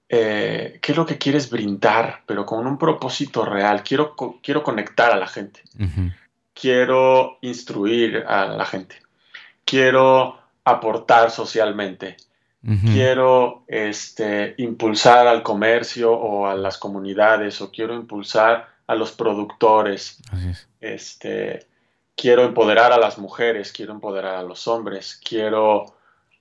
Eh, 0.08 0.78
¿Qué 0.84 0.92
es 0.92 0.98
lo 0.98 1.08
que 1.08 1.18
quieres 1.18 1.50
brindar, 1.50 2.22
pero 2.28 2.46
con 2.46 2.68
un 2.68 2.78
propósito 2.78 3.44
real? 3.44 3.82
Quiero, 3.82 4.16
quiero 4.44 4.62
conectar 4.62 5.12
a 5.12 5.18
la 5.18 5.28
gente. 5.28 5.64
Quiero 6.54 7.40
instruir 7.42 8.24
a 8.28 8.46
la 8.46 8.66
gente 8.66 9.05
quiero 9.66 10.40
aportar 10.64 11.32
socialmente, 11.32 12.18
quiero 12.82 13.64
este, 13.68 14.56
impulsar 14.58 15.28
al 15.28 15.44
comercio 15.44 16.12
o 16.12 16.48
a 16.48 16.56
las 16.56 16.80
comunidades, 16.80 17.62
o 17.62 17.70
quiero 17.70 17.94
impulsar 17.94 18.70
a 18.88 18.96
los 18.96 19.12
productores, 19.12 20.20
este, 20.82 21.68
quiero 22.16 22.44
empoderar 22.44 22.92
a 22.92 22.98
las 22.98 23.20
mujeres, 23.20 23.72
quiero 23.72 23.94
empoderar 23.94 24.36
a 24.36 24.44
los 24.44 24.68
hombres, 24.68 25.20
quiero, 25.24 25.96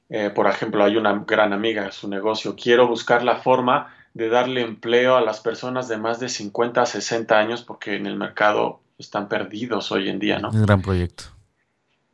eh, 0.09 0.31
por 0.31 0.47
ejemplo, 0.47 0.85
hay 0.85 0.97
una 0.97 1.25
gran 1.27 1.53
amiga, 1.53 1.93
su 1.93 2.09
negocio, 2.09 2.57
quiero 2.57 2.89
buscar 2.89 3.23
la 3.23 3.37
forma 3.37 3.95
de 4.15 4.29
darle 4.31 4.63
empleo 4.63 5.17
a 5.17 5.21
las 5.21 5.41
personas 5.41 5.89
de 5.89 5.99
más 5.99 6.21
de 6.21 6.29
50 6.29 6.81
a 6.81 6.87
60 6.87 7.39
años 7.39 7.63
porque 7.63 7.97
en 7.97 8.07
el 8.07 8.17
mercado 8.17 8.81
están 8.97 9.29
perdidos 9.29 9.93
hoy 9.93 10.09
en 10.09 10.21
día, 10.21 10.39
¿no? 10.39 10.51
Un 10.51 10.63
gran 10.63 10.81
proyecto. 10.81 11.34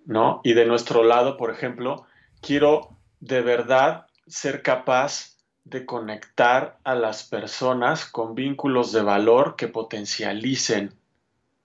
¿No? 0.06 0.40
Y 0.44 0.54
de 0.54 0.66
nuestro 0.66 1.04
lado, 1.04 1.36
por 1.36 1.50
ejemplo, 1.50 2.06
quiero 2.40 2.96
de 3.20 3.42
verdad 3.42 4.06
ser 4.26 4.62
capaz 4.62 5.36
de 5.64 5.86
conectar 5.86 6.78
a 6.84 6.94
las 6.94 7.22
personas 7.24 8.04
con 8.06 8.34
vínculos 8.34 8.92
de 8.92 9.02
valor 9.02 9.56
que 9.56 9.68
potencialicen 9.68 10.94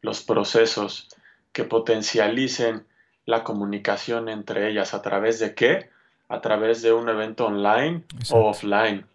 los 0.01 0.21
procesos, 0.21 1.07
que 1.51 1.63
potencialicen 1.63 2.85
la 3.25 3.43
comunicación 3.43 4.29
entre 4.29 4.69
ellas. 4.69 4.93
¿A 4.93 5.01
través 5.01 5.39
de 5.39 5.55
qué? 5.55 5.89
A 6.27 6.41
través 6.41 6.81
de 6.81 6.93
un 6.93 7.09
evento 7.09 7.47
online 7.47 8.03
o 8.31 8.49
offline, 8.49 9.05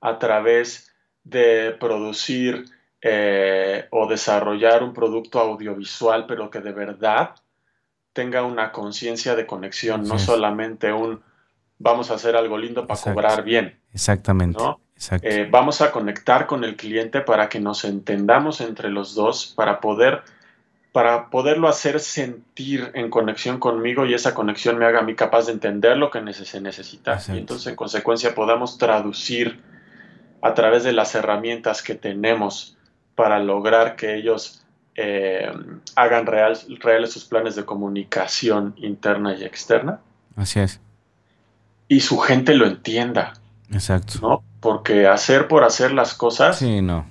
a 0.00 0.18
través 0.18 0.94
de 1.24 1.76
producir 1.78 2.64
eh, 3.00 3.86
o 3.90 4.06
desarrollar 4.08 4.82
un 4.82 4.92
producto 4.92 5.40
audiovisual, 5.40 6.26
pero 6.26 6.50
que 6.50 6.60
de 6.60 6.72
verdad 6.72 7.34
tenga 8.12 8.42
una 8.42 8.72
conciencia 8.72 9.34
de 9.36 9.46
conexión, 9.46 10.04
no 10.04 10.18
solamente 10.18 10.92
un 10.92 11.20
vamos 11.78 12.10
a 12.10 12.14
hacer 12.14 12.36
algo 12.36 12.58
lindo 12.58 12.86
para 12.86 13.00
cobrar 13.00 13.44
bien. 13.44 13.78
Exactamente. 13.92 14.62
Eh, 15.22 15.48
vamos 15.48 15.80
a 15.80 15.92
conectar 15.92 16.46
con 16.46 16.64
el 16.64 16.76
cliente 16.76 17.20
para 17.20 17.48
que 17.48 17.60
nos 17.60 17.84
entendamos 17.84 18.60
entre 18.60 18.90
los 18.90 19.14
dos, 19.14 19.52
para 19.56 19.80
poder 19.80 20.22
para 20.90 21.30
poderlo 21.30 21.68
hacer 21.68 22.00
sentir 22.00 22.90
en 22.94 23.10
conexión 23.10 23.60
conmigo 23.60 24.04
y 24.06 24.14
esa 24.14 24.34
conexión 24.34 24.78
me 24.78 24.86
haga 24.86 25.00
a 25.00 25.02
mí 25.02 25.14
capaz 25.14 25.46
de 25.46 25.52
entender 25.52 25.96
lo 25.96 26.10
que 26.10 26.32
se 26.32 26.60
necesita. 26.60 27.20
Y 27.28 27.38
entonces, 27.38 27.68
en 27.68 27.76
consecuencia, 27.76 28.34
podamos 28.34 28.78
traducir 28.78 29.60
a 30.42 30.54
través 30.54 30.84
de 30.84 30.92
las 30.92 31.14
herramientas 31.14 31.82
que 31.82 31.94
tenemos 31.94 32.76
para 33.14 33.38
lograr 33.38 33.96
que 33.96 34.16
ellos 34.16 34.57
eh, 35.00 35.48
hagan 35.94 36.26
real, 36.26 36.58
reales 36.80 37.12
sus 37.12 37.24
planes 37.24 37.54
de 37.54 37.64
comunicación 37.64 38.74
interna 38.78 39.32
y 39.36 39.44
externa. 39.44 40.00
Así 40.34 40.58
es. 40.58 40.80
Y 41.86 42.00
su 42.00 42.18
gente 42.18 42.54
lo 42.54 42.66
entienda. 42.66 43.34
Exacto. 43.70 44.18
¿no? 44.20 44.42
Porque 44.58 45.06
hacer 45.06 45.46
por 45.46 45.62
hacer 45.62 45.92
las 45.92 46.14
cosas. 46.14 46.58
Sí, 46.58 46.82
no. 46.82 47.06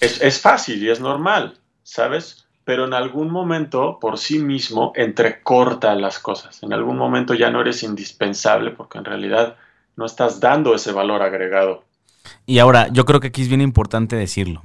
Es, 0.00 0.20
es 0.20 0.38
fácil 0.38 0.82
y 0.82 0.90
es 0.90 1.00
normal, 1.00 1.58
¿sabes? 1.82 2.46
Pero 2.64 2.84
en 2.84 2.92
algún 2.92 3.30
momento, 3.30 3.96
por 3.98 4.18
sí 4.18 4.38
mismo, 4.38 4.92
entrecorta 4.94 5.94
las 5.94 6.18
cosas. 6.18 6.62
En 6.62 6.74
algún 6.74 6.98
momento 6.98 7.32
ya 7.32 7.50
no 7.50 7.62
eres 7.62 7.82
indispensable 7.84 8.70
porque 8.72 8.98
en 8.98 9.06
realidad 9.06 9.56
no 9.96 10.04
estás 10.04 10.40
dando 10.40 10.74
ese 10.74 10.92
valor 10.92 11.22
agregado. 11.22 11.84
Y 12.44 12.58
ahora, 12.58 12.88
yo 12.88 13.06
creo 13.06 13.18
que 13.18 13.28
aquí 13.28 13.40
es 13.40 13.48
bien 13.48 13.62
importante 13.62 14.14
decirlo 14.14 14.62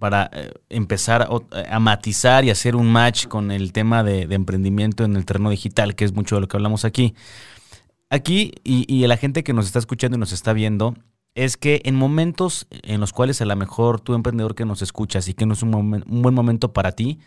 para 0.00 0.28
eh, 0.32 0.52
empezar 0.68 1.28
a, 1.68 1.78
matizar 1.78 2.44
y 2.44 2.50
hacer 2.50 2.74
un 2.74 2.90
match 2.90 3.28
con 3.28 3.52
el 3.52 3.72
tema 3.72 4.02
de, 4.02 4.22
emprendimiento 4.22 5.04
en 5.04 5.14
el 5.14 5.24
terreno 5.24 5.50
digital, 5.50 5.94
que 5.94 6.04
es 6.04 6.12
mucho 6.12 6.34
de 6.34 6.40
lo 6.40 6.48
que 6.48 6.56
hablamos 6.56 6.84
aquí. 6.84 7.14
Aquí, 8.08 8.52
y, 8.64 9.06
la 9.06 9.16
gente 9.16 9.44
que 9.44 9.52
nos 9.52 9.66
está 9.66 9.78
escuchando 9.78 10.16
y 10.16 10.20
nos 10.20 10.32
está 10.32 10.52
viendo, 10.52 10.96
es 11.36 11.56
que 11.56 11.82
en 11.84 11.94
momentos 11.94 12.66
en 12.70 12.98
los 12.98 13.12
cuales 13.12 13.40
a 13.40 13.44
lo 13.44 13.54
mejor 13.54 14.00
tú 14.00 14.14
emprendedor 14.14 14.56
que 14.56 14.64
nos 14.64 14.82
escuchas 14.82 15.28
y 15.28 15.34
que 15.34 15.46
no 15.46 15.52
es 15.52 15.62
un 15.62 16.02
buen 16.08 16.34
momento 16.34 16.72
para 16.72 16.90
ti, 16.90 17.20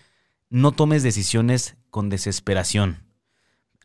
no 0.50 0.74
tomes 0.74 1.04
decisiones 1.04 1.78
con 1.90 2.10
desesperación. 2.10 3.04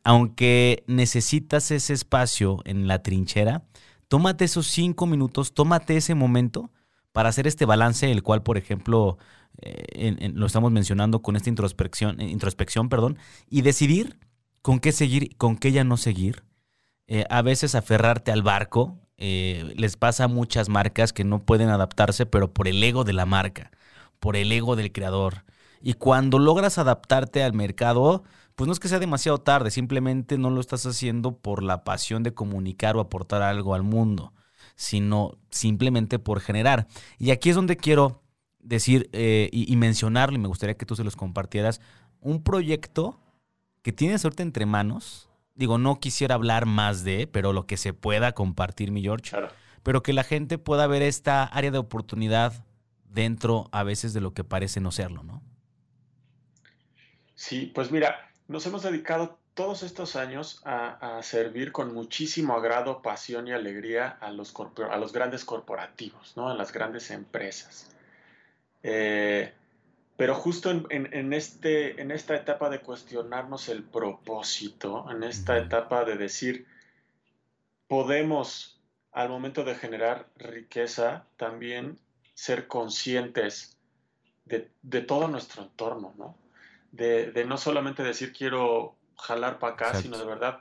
Aunque 0.03 0.83
necesitas 0.88 1.70
ese 1.70 1.92
espacio 1.92 2.62
en 2.64 2.88
la 2.88 3.03
trinchera, 3.03 3.62
tómate 4.09 4.46
esos 4.46 4.66
cinco 4.66 5.07
minutos, 5.07 5.55
tómate 5.55 5.96
ese 5.96 6.16
momento 6.16 6.70
para 7.12 7.29
hacer 7.29 7.47
este 7.47 7.64
balance, 7.64 8.11
el 8.11 8.23
cual, 8.23 8.42
por 8.42 8.59
ejemplo, 8.59 9.18
eh, 9.61 10.31
lo 10.35 10.47
estamos 10.47 10.71
mencionando 10.71 11.21
con 11.23 11.37
esta 11.37 11.49
introspección, 11.49 12.21
eh, 12.21 12.29
introspección 12.29 12.88
perdón, 12.88 13.18
y 13.49 13.62
decidir 13.62 14.18
con 14.62 14.81
qué 14.81 14.92
seguir, 14.92 15.37
con 15.37 15.57
qué 15.57 15.73
ya 15.73 15.85
no 15.85 15.97
seguir. 15.97 16.44
Eh, 17.07 17.25
a 17.31 17.42
veces 17.42 17.75
aferrarte 17.75 18.33
al 18.33 18.42
barco, 18.42 18.99
les 19.16 19.97
pasa 19.97 20.25
a 20.25 20.29
muchas 20.29 20.68
marcas 20.68 21.12
que 21.12 21.25
no 21.25 21.42
pueden 21.42 21.71
adaptarse, 21.71 22.25
pero 22.25 22.53
por 22.53 22.68
el 22.68 22.83
ego 22.85 23.03
de 23.03 23.14
la 23.14 23.27
marca, 23.27 23.73
por 24.21 24.37
el 24.37 24.53
ego 24.53 24.77
del 24.77 24.92
creador. 24.92 25.44
Y 25.81 25.94
cuando 25.94 26.38
logras 26.38 26.79
adaptarte 26.79 27.42
al 27.42 27.53
mercado, 27.53 28.23
pues 28.55 28.66
no 28.68 28.73
es 28.73 28.79
que 28.79 28.88
sea 28.88 29.01
demasiado 29.01 29.38
tarde, 29.38 29.73
simplemente 29.73 30.38
no 30.38 30.51
lo 30.51 30.61
estás 30.61 30.87
haciendo 30.87 31.37
por 31.37 31.64
la 31.64 31.83
pasión 31.83 32.23
de 32.23 32.33
comunicar 32.35 32.97
o 32.97 33.01
aportar 33.01 33.42
algo 33.42 33.75
al 33.75 33.83
mundo 33.83 34.33
sino 34.79 35.37
simplemente 35.51 36.21
por 36.21 36.38
generar. 36.41 36.87
Y 37.19 37.33
aquí 37.33 37.51
es 37.51 37.57
donde 37.57 37.77
quiero 37.77 38.23
decir 38.61 39.11
eh, 39.12 39.51
y, 39.53 39.75
mencionarlo, 39.75 40.37
y 40.37 40.41
me 40.41 40.47
gustaría 40.47 40.77
que 40.77 40.87
tú 40.87 40.95
se 40.95 41.03
los 41.03 41.17
compartieras, 41.17 41.81
un 42.21 42.45
proyecto 42.45 43.19
que 43.83 43.93
tiene 43.93 44.21
suerte 44.21 44.45
entre 44.45 44.67
manos. 44.67 45.29
Digo, 45.57 45.79
no 45.79 45.99
quisiera 45.99 46.37
hablar 46.37 46.64
más 46.64 47.03
de, 47.03 47.27
pero 47.27 47.53
lo 47.53 47.67
que 47.67 47.77
se 47.77 47.93
pueda 47.93 48.33
compartir, 48.33 48.93
mi 48.93 49.03
George. 49.03 49.37
pero 49.83 50.05
que 50.05 50.12
la 50.12 50.23
gente 50.23 50.59
pueda 50.59 50.87
ver 50.87 51.03
esta 51.03 51.43
área 51.43 51.73
de 51.73 51.79
oportunidad 51.79 52.64
dentro 53.11 53.69
a 53.73 53.83
veces 53.83 54.14
de 54.14 54.21
lo 54.21 54.33
que 54.33 54.45
parece 54.45 54.81
no 54.81 54.93
serlo, 54.93 55.25
¿no? 55.25 55.43
Sí, 57.35 57.73
pues 57.75 57.91
mira, 57.91 58.31
nos 58.47 58.64
hemos 58.67 58.85
dedicado 58.85 59.41
todos 59.59 59.83
estos 59.83 60.14
años 60.14 60.62
a, 60.64 61.21
servir 61.21 61.73
con 61.73 61.92
muchísimo 61.92 62.55
agrado, 62.55 63.03
pasión 63.03 63.49
y 63.49 63.53
alegría 63.53 64.16
a 64.21 64.31
los, 64.31 64.55
a 64.88 64.97
los 64.99 65.12
grandes 65.12 65.44
corporativos, 65.44 66.37
¿no? 66.37 66.49
a 66.49 66.55
las 66.55 66.73
grandes 66.73 67.11
empresas. 67.11 67.90
Eh, 68.85 69.53
pero 70.16 70.37
justo 70.37 70.71
en, 70.71 71.33
este, 71.33 72.01
en 72.01 72.12
esta 72.12 72.37
etapa 72.37 72.71
de 72.71 72.79
cuestionarnos 72.79 73.68
el 73.68 73.83
propósito, 73.83 75.11
en 75.11 75.25
esta 75.25 75.59
etapa 75.59 76.05
de 76.05 76.16
decir, 76.16 76.68
podemos 77.88 78.81
al 79.11 79.29
momento 79.29 79.64
de 79.64 79.75
generar 79.75 80.29
riqueza 80.37 81.27
también 81.37 81.99
ser 82.35 82.68
conscientes 82.68 83.77
de, 84.44 85.01
todo 85.01 85.27
nuestro 85.27 85.64
entorno, 85.64 86.14
¿no? 86.16 86.38
De, 86.92 87.33
de, 87.33 87.44
no 87.44 87.59
solamente 87.59 88.05
decir 88.05 88.33
quiero 88.33 88.97
jalar 89.20 89.59
para 89.59 89.74
acá, 89.74 89.94
sino 89.94 90.16
de 90.16 90.24
verdad, 90.24 90.61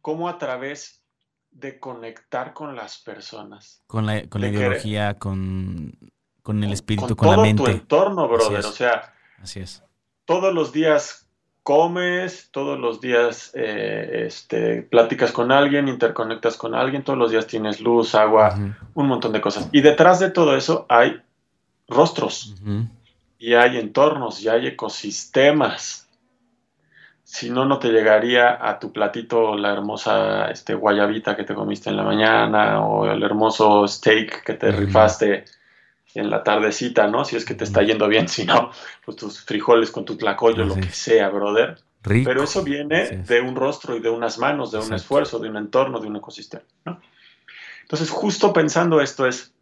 cómo 0.00 0.28
a 0.28 0.38
través 0.38 1.02
de 1.50 1.80
conectar 1.80 2.52
con 2.52 2.76
las 2.76 2.98
personas. 2.98 3.82
Con 3.86 4.06
la, 4.06 4.28
con 4.28 4.40
la 4.40 4.48
ideología, 4.48 5.18
con, 5.18 5.98
con, 6.42 6.62
el 6.62 6.72
espíritu, 6.72 7.16
con, 7.16 7.30
la 7.30 7.38
mente. 7.38 7.62
Todo 7.62 7.72
tu 7.72 7.78
entorno, 7.78 8.28
brother. 8.28 8.64
O 8.64 8.72
sea, 8.72 9.14
así 9.40 9.60
es. 9.60 9.82
Todos 10.26 10.52
los 10.52 10.72
días 10.72 11.26
comes, 11.62 12.50
todos 12.52 12.78
los 12.78 13.00
días 13.00 13.50
eh, 13.54 14.24
este, 14.26 14.82
platicas 14.82 15.32
con 15.32 15.50
alguien, 15.50 15.88
interconectas 15.88 16.56
con 16.56 16.74
alguien, 16.74 17.02
todos 17.02 17.18
los 17.18 17.32
días 17.32 17.48
tienes 17.48 17.80
luz, 17.80 18.14
agua, 18.14 18.56
un 18.94 19.06
montón 19.08 19.32
de 19.32 19.40
cosas. 19.40 19.68
Y 19.72 19.80
detrás 19.80 20.20
de 20.20 20.30
todo 20.30 20.56
eso 20.56 20.86
hay 20.88 21.20
rostros, 21.88 22.54
y 23.38 23.54
hay 23.54 23.78
entornos, 23.78 24.40
y 24.42 24.48
hay 24.48 24.68
ecosistemas 24.68 26.05
si 27.26 27.50
no, 27.50 27.64
no 27.64 27.80
te 27.80 27.88
llegaría 27.88 28.56
a 28.64 28.78
tu 28.78 28.92
platito 28.92 29.56
la 29.56 29.72
hermosa 29.72 30.48
este, 30.48 30.74
guayabita 30.74 31.34
que 31.34 31.42
te 31.42 31.56
comiste 31.56 31.90
en 31.90 31.96
la 31.96 32.04
mañana 32.04 32.86
o 32.86 33.10
el 33.10 33.20
hermoso 33.20 33.88
steak 33.88 34.44
que 34.44 34.54
te 34.54 34.70
rifaste 34.70 35.44
en 36.14 36.30
la 36.30 36.44
tardecita, 36.44 37.08
¿no? 37.08 37.24
Si 37.24 37.34
es 37.34 37.44
que 37.44 37.54
te 37.54 37.64
está 37.64 37.82
yendo 37.82 38.06
bien, 38.06 38.28
si 38.36 38.44
no, 38.44 38.70
pues 39.04 39.16
tus 39.16 39.40
frijoles 39.40 39.90
con 39.90 40.04
tu 40.04 40.16
tlacoyo, 40.16 40.64
lo 40.64 40.76
que 40.76 40.88
sea, 40.88 41.28
brother. 41.28 41.80
Pero 42.00 42.44
eso 42.44 42.62
viene 42.62 43.08
de 43.08 43.40
un 43.40 43.56
rostro 43.56 43.96
y 43.96 44.00
de 44.00 44.08
unas 44.08 44.38
manos, 44.38 44.70
de 44.70 44.78
un 44.78 44.94
esfuerzo, 44.94 45.40
de 45.40 45.48
un 45.48 45.56
entorno, 45.56 45.98
de 45.98 46.06
un 46.06 46.14
ecosistema, 46.14 46.62
¿no? 46.84 47.00
Entonces, 47.82 48.08
justo 48.08 48.52
pensando 48.52 49.00
esto 49.00 49.26
es, 49.26 49.52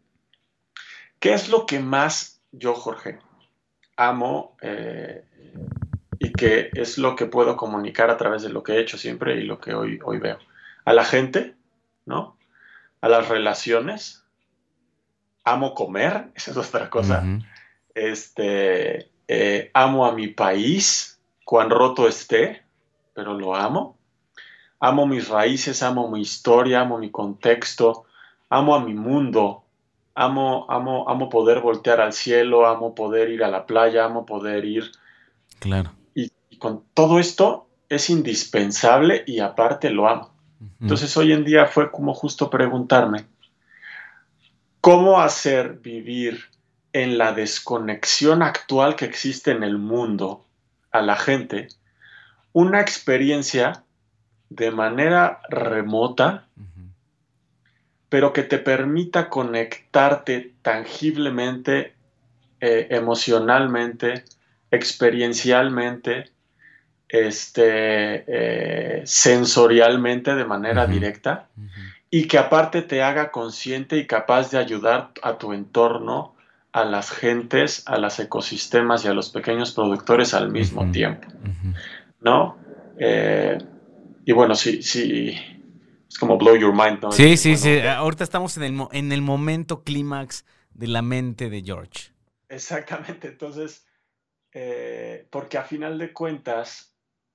¿qué 1.18 1.32
es 1.32 1.48
lo 1.48 1.64
que 1.64 1.80
más 1.80 2.42
yo, 2.52 2.74
Jorge, 2.74 3.20
amo 3.96 4.54
eh, 4.60 5.24
que 6.36 6.72
es 6.74 6.98
lo 6.98 7.16
que 7.16 7.26
puedo 7.26 7.56
comunicar 7.56 8.10
a 8.10 8.16
través 8.16 8.42
de 8.42 8.48
lo 8.48 8.62
que 8.62 8.72
he 8.72 8.80
hecho 8.80 8.98
siempre 8.98 9.36
y 9.36 9.44
lo 9.44 9.60
que 9.60 9.74
hoy, 9.74 9.98
hoy 10.04 10.18
veo. 10.18 10.38
A 10.84 10.92
la 10.92 11.04
gente, 11.04 11.54
¿no? 12.06 12.36
A 13.00 13.08
las 13.08 13.28
relaciones. 13.28 14.24
Amo 15.44 15.74
comer, 15.74 16.30
esa 16.34 16.50
es 16.50 16.56
otra 16.56 16.90
cosa. 16.90 17.24
Este, 17.94 19.10
eh, 19.28 19.70
amo 19.74 20.06
a 20.06 20.12
mi 20.12 20.28
país, 20.28 21.20
cuán 21.44 21.70
roto 21.70 22.08
esté, 22.08 22.62
pero 23.14 23.34
lo 23.34 23.54
amo. 23.54 23.96
Amo 24.80 25.06
mis 25.06 25.28
raíces, 25.28 25.82
amo 25.82 26.10
mi 26.10 26.20
historia, 26.20 26.80
amo 26.80 26.98
mi 26.98 27.10
contexto, 27.10 28.04
amo 28.50 28.74
a 28.74 28.80
mi 28.80 28.92
mundo, 28.92 29.64
amo, 30.14 30.66
amo, 30.68 31.08
amo 31.08 31.30
poder 31.30 31.60
voltear 31.60 32.00
al 32.00 32.12
cielo, 32.12 32.66
amo 32.66 32.94
poder 32.94 33.30
ir 33.30 33.44
a 33.44 33.48
la 33.48 33.64
playa, 33.64 34.04
amo 34.04 34.26
poder 34.26 34.64
ir 34.64 34.92
Claro 35.60 35.92
con 36.64 36.82
todo 36.94 37.18
esto 37.18 37.68
es 37.90 38.08
indispensable 38.08 39.22
y 39.26 39.40
aparte 39.40 39.90
lo 39.90 40.08
amo. 40.08 40.34
Entonces 40.80 41.14
hoy 41.18 41.34
en 41.34 41.44
día 41.44 41.66
fue 41.66 41.90
como 41.90 42.14
justo 42.14 42.48
preguntarme, 42.48 43.26
¿cómo 44.80 45.20
hacer 45.20 45.74
vivir 45.82 46.44
en 46.94 47.18
la 47.18 47.34
desconexión 47.34 48.42
actual 48.42 48.96
que 48.96 49.04
existe 49.04 49.50
en 49.50 49.62
el 49.62 49.76
mundo 49.76 50.46
a 50.90 51.02
la 51.02 51.16
gente 51.16 51.68
una 52.54 52.80
experiencia 52.80 53.84
de 54.48 54.70
manera 54.70 55.42
remota, 55.50 56.46
pero 58.08 58.32
que 58.32 58.42
te 58.42 58.56
permita 58.56 59.28
conectarte 59.28 60.54
tangiblemente, 60.62 61.92
eh, 62.58 62.86
emocionalmente, 62.88 64.24
experiencialmente 64.70 66.32
este, 67.08 68.24
eh, 68.26 69.02
sensorialmente 69.04 70.34
de 70.34 70.44
manera 70.44 70.86
directa 70.86 71.48
y 72.10 72.26
que 72.26 72.38
aparte 72.38 72.82
te 72.82 73.02
haga 73.02 73.30
consciente 73.30 73.96
y 73.96 74.06
capaz 74.06 74.50
de 74.50 74.58
ayudar 74.58 75.10
a 75.22 75.36
tu 75.36 75.52
entorno, 75.52 76.34
a 76.72 76.84
las 76.84 77.10
gentes, 77.10 77.82
a 77.86 77.98
los 77.98 78.18
ecosistemas 78.18 79.04
y 79.04 79.08
a 79.08 79.14
los 79.14 79.30
pequeños 79.30 79.72
productores 79.72 80.34
al 80.34 80.50
mismo 80.50 80.90
tiempo. 80.90 81.28
¿No? 82.20 82.56
Eh, 82.98 83.58
y 84.24 84.32
bueno, 84.32 84.54
sí, 84.54 84.82
sí, 84.82 85.36
es 86.08 86.18
como 86.18 86.38
blow 86.38 86.56
your 86.56 86.72
mind, 86.72 87.00
¿no? 87.02 87.12
Sí, 87.12 87.36
sí, 87.36 87.56
sí. 87.56 87.80
Ahorita 87.80 88.24
estamos 88.24 88.56
en 88.56 88.62
el, 88.62 88.86
en 88.92 89.12
el 89.12 89.20
momento 89.20 89.82
clímax 89.82 90.44
de 90.72 90.88
la 90.88 91.02
mente 91.02 91.50
de 91.50 91.62
George. 91.62 92.12
Exactamente. 92.48 93.28
Entonces, 93.28 93.86
eh, 94.52 95.26
porque 95.30 95.58
a 95.58 95.64
final 95.64 95.98
de 95.98 96.12
cuentas, 96.12 96.93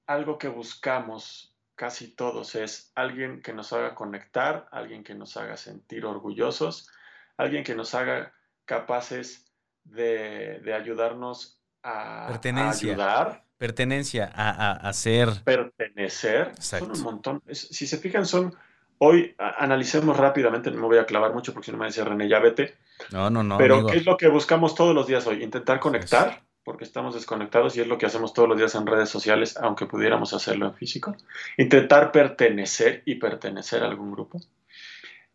algo 0.10 0.40
que 0.40 0.48
buscamos 0.48 1.56
casi 1.76 2.08
todos 2.08 2.56
es 2.56 2.92
alguien 2.96 3.44
que 3.44 3.54
nos 3.54 3.72
haga 3.74 3.94
conectar, 3.94 4.68
alguien 4.72 5.04
que 5.04 5.14
nos 5.14 5.38
haga 5.38 5.56
sentir 5.56 6.04
orgullosos, 6.04 6.90
alguien 7.38 7.64
que 7.64 7.76
nos 7.76 7.94
haga 7.94 8.34
capaces 8.66 9.46
de, 9.84 10.62
ayudarnos 10.76 11.62
a, 11.84 12.28
ayudar. 12.28 13.46
Pertenencia, 13.60 14.32
a, 14.34 14.92
ser. 14.94 15.30
Pertenecer. 15.44 16.54
Son 16.60 16.92
un 16.92 17.02
montón. 17.04 17.44
si 17.52 17.86
se 17.86 17.98
fijan, 17.98 18.26
son. 18.26 18.56
Hoy 18.98 19.36
analicemos 19.38 20.18
rápidamente, 20.18 20.72
no 20.72 20.82
me 20.82 20.88
voy 20.88 20.98
a 20.98 21.06
clavar 21.06 21.34
mucho 21.34 21.54
porque 21.54 21.68
si 21.68 21.72
no 21.72 21.78
me 21.78 21.86
dice 21.86 22.04
René, 22.04 22.28
ya 22.28 22.40
vete. 22.40 22.76
No, 23.12 23.30
no, 23.30 23.44
no. 23.44 23.60
Pero 23.60 23.86
¿qué 23.86 23.98
es 23.98 24.06
lo 24.08 24.18
que 24.18 24.28
buscamos 24.28 24.74
todos 24.74 24.96
los 24.96 25.06
días 25.06 25.26
hoy? 25.28 25.44
Intentar 25.44 25.80
conectar 25.80 26.42
porque 26.64 26.84
estamos 26.84 27.16
desconectados 27.16 27.76
y 27.76 27.82
es 27.82 27.88
lo 27.88 27.98
que 27.98 28.06
hacemos 28.06 28.34
todos 28.34 28.50
los 28.50 28.58
días 28.58 28.76
en 28.76 28.86
redes 28.86 29.10
sociales, 29.10 29.58
aunque 29.58 29.86
pudiéramos 29.86 30.34
hacerlo 30.34 30.68
en 30.68 30.74
físico. 30.74 31.16
Intentar 31.58 32.12
pertenecer 32.12 33.02
y 33.06 33.16
pertenecer 33.16 33.84
a 33.84 33.88
algún 33.88 34.12
grupo. 34.12 34.40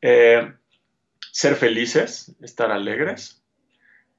Eh, 0.01 0.53
ser 1.33 1.57
felices, 1.57 2.35
estar 2.41 2.71
alegres. 2.71 3.43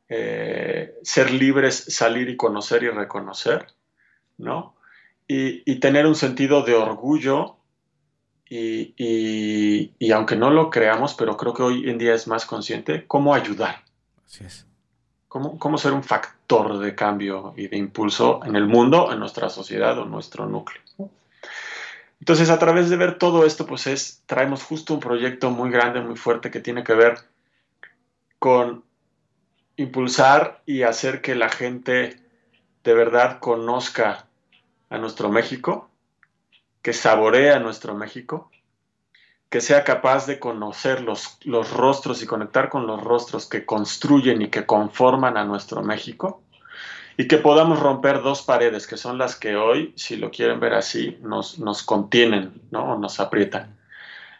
Eh, 0.09 0.95
ser 1.03 1.31
libres, 1.31 1.75
salir 1.75 2.29
y 2.29 2.37
conocer 2.37 2.83
y 2.83 2.89
reconocer, 2.89 3.67
¿no? 4.37 4.75
Y, 5.27 5.79
tener 5.79 6.05
un 6.05 6.13
sentido 6.13 6.61
de 6.61 6.75
orgullo 6.75 7.57
y, 8.47 8.93
y, 9.97 10.11
aunque 10.11 10.35
no 10.35 10.51
lo 10.51 10.69
creamos, 10.69 11.15
pero 11.15 11.35
creo 11.35 11.55
que 11.55 11.63
hoy 11.63 11.89
en 11.89 11.97
día 11.97 12.13
es 12.13 12.27
más 12.27 12.45
consciente, 12.45 13.07
cómo 13.07 13.33
ayudar. 13.33 13.83
Así 14.23 14.43
es 14.43 14.67
cómo, 15.41 15.77
ser 15.77 15.91
un 15.91 16.03
factor 16.03 16.79
de 16.79 16.95
cambio 16.95 17.53
y 17.57 17.67
de 17.67 17.77
impulso 17.77 18.39
en 18.45 18.55
el 18.55 18.67
mundo, 18.67 19.11
en 19.11 19.19
nuestra 19.19 19.49
sociedad 19.49 19.97
o 19.99 20.05
nuestro 20.05 20.45
núcleo. 20.45 20.81
Entonces, 22.21 22.49
a 22.49 22.57
través 22.57 22.89
de 22.89 22.95
ver 22.95 23.17
todo 23.17 23.45
esto, 23.45 23.65
pues 23.65 23.87
es, 23.87 24.23
traemos 24.25 24.63
justo 24.63 24.93
un 24.93 25.01
proyecto 25.01 25.51
muy 25.51 25.69
grande, 25.69 25.99
muy 25.99 26.15
fuerte, 26.15 26.51
que 26.51 26.61
tiene 26.61 26.83
que 26.83 26.93
ver 26.93 27.17
con 28.39 28.83
impulsar 29.75 30.61
y 30.65 30.83
hacer 30.83 31.21
que 31.21 31.35
la 31.35 31.49
gente 31.49 32.17
de 32.85 32.93
verdad 32.93 33.39
conozca 33.39 34.27
a 34.89 34.97
nuestro 34.97 35.29
México, 35.29 35.89
que 36.81 36.93
saboree 36.93 37.51
a 37.51 37.59
nuestro 37.59 37.93
México, 37.93 38.49
que 39.55 39.61
sea 39.61 39.85
capaz 39.85 40.27
de 40.27 40.37
conocer 40.37 40.99
los, 40.99 41.37
los 41.45 41.71
rostros 41.71 42.21
y 42.21 42.25
conectar 42.25 42.67
con 42.67 42.87
los 42.87 43.01
rostros 43.01 43.47
que 43.47 43.65
construyen 43.65 44.41
y 44.41 44.49
que 44.49 44.65
conforman 44.65 45.37
a 45.37 45.45
nuestro 45.45 45.81
México 45.81 46.43
y 47.15 47.29
que 47.29 47.37
podamos 47.37 47.79
romper 47.79 48.21
dos 48.21 48.41
paredes 48.41 48.85
que 48.85 48.97
son 48.97 49.17
las 49.17 49.37
que 49.37 49.55
hoy, 49.55 49.93
si 49.95 50.17
lo 50.17 50.29
quieren 50.29 50.59
ver 50.59 50.73
así, 50.73 51.17
nos, 51.21 51.57
nos 51.57 51.83
contienen, 51.83 52.63
¿no? 52.69 52.99
nos 52.99 53.21
aprietan. 53.21 53.77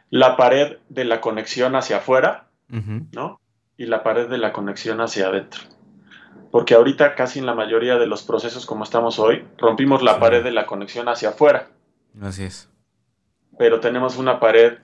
La 0.10 0.36
pared 0.36 0.80
de 0.90 1.06
la 1.06 1.22
conexión 1.22 1.78
hacia 1.78 2.00
afuera, 2.00 2.50
¿no? 2.68 3.40
Y 3.78 3.86
la 3.86 4.04
pared 4.04 4.28
de 4.28 4.38
la 4.38 4.52
conexión 4.52 5.00
hacia 5.00 5.28
adentro. 5.28 5.62
Porque 6.52 6.74
ahorita 6.74 7.16
casi 7.16 7.40
en 7.40 7.46
la 7.46 7.54
mayoría 7.56 7.96
de 7.96 8.08
los 8.08 8.24
procesos 8.24 8.66
como 8.66 8.84
estamos 8.84 9.18
hoy, 9.18 9.48
rompimos 9.58 10.04
la 10.04 10.20
pared 10.20 10.44
de 10.44 10.52
la 10.52 10.66
conexión 10.66 11.08
hacia 11.08 11.30
afuera. 11.30 11.70
Así 12.22 12.44
es. 12.44 12.70
Pero 13.58 13.80
tenemos 13.80 14.18
una 14.18 14.42
pared 14.42 14.80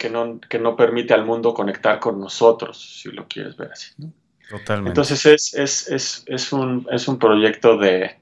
que 0.00 0.08
no, 0.08 0.40
que 0.40 0.58
no 0.58 0.76
permite 0.76 1.12
al 1.12 1.26
mundo 1.26 1.52
conectar 1.52 2.00
con 2.00 2.18
nosotros, 2.18 3.02
si 3.02 3.10
lo 3.10 3.28
quieres 3.28 3.54
ver 3.58 3.70
así. 3.70 3.92
Totalmente. 4.48 4.88
Entonces 4.88 5.26
es, 5.26 5.52
es, 5.52 5.88
es, 5.88 6.24
es, 6.26 6.52
un, 6.54 6.88
es 6.90 7.06
un 7.06 7.18
proyecto 7.18 7.76
de, 7.76 8.18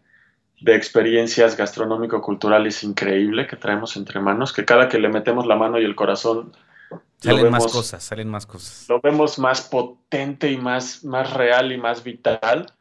de 0.61 0.75
experiencias 0.75 1.57
gastronómico-culturales 1.57 2.83
increíble 2.83 3.47
que 3.47 3.55
traemos 3.55 3.97
entre 3.97 4.19
manos, 4.19 4.53
que 4.53 4.65
cada 4.65 4.89
que 4.89 4.99
le 4.99 5.09
metemos 5.09 5.47
la 5.47 5.55
mano 5.55 5.79
y 5.79 5.85
el 5.85 5.95
corazón... 5.95 6.53
Salen 7.19 7.49
más 7.49 7.69
cosas, 7.69 8.03
salen 8.03 8.29
más 8.29 8.45
cosas. 8.45 8.87
Lo 8.89 9.01
vemos 9.01 9.39
más 9.39 9.61
potente 9.61 10.51
y 10.51 10.57
más, 10.57 11.05
más 11.05 11.33
real 11.33 11.71
y 11.71 11.79
más 11.79 12.03
vital. 12.03 12.73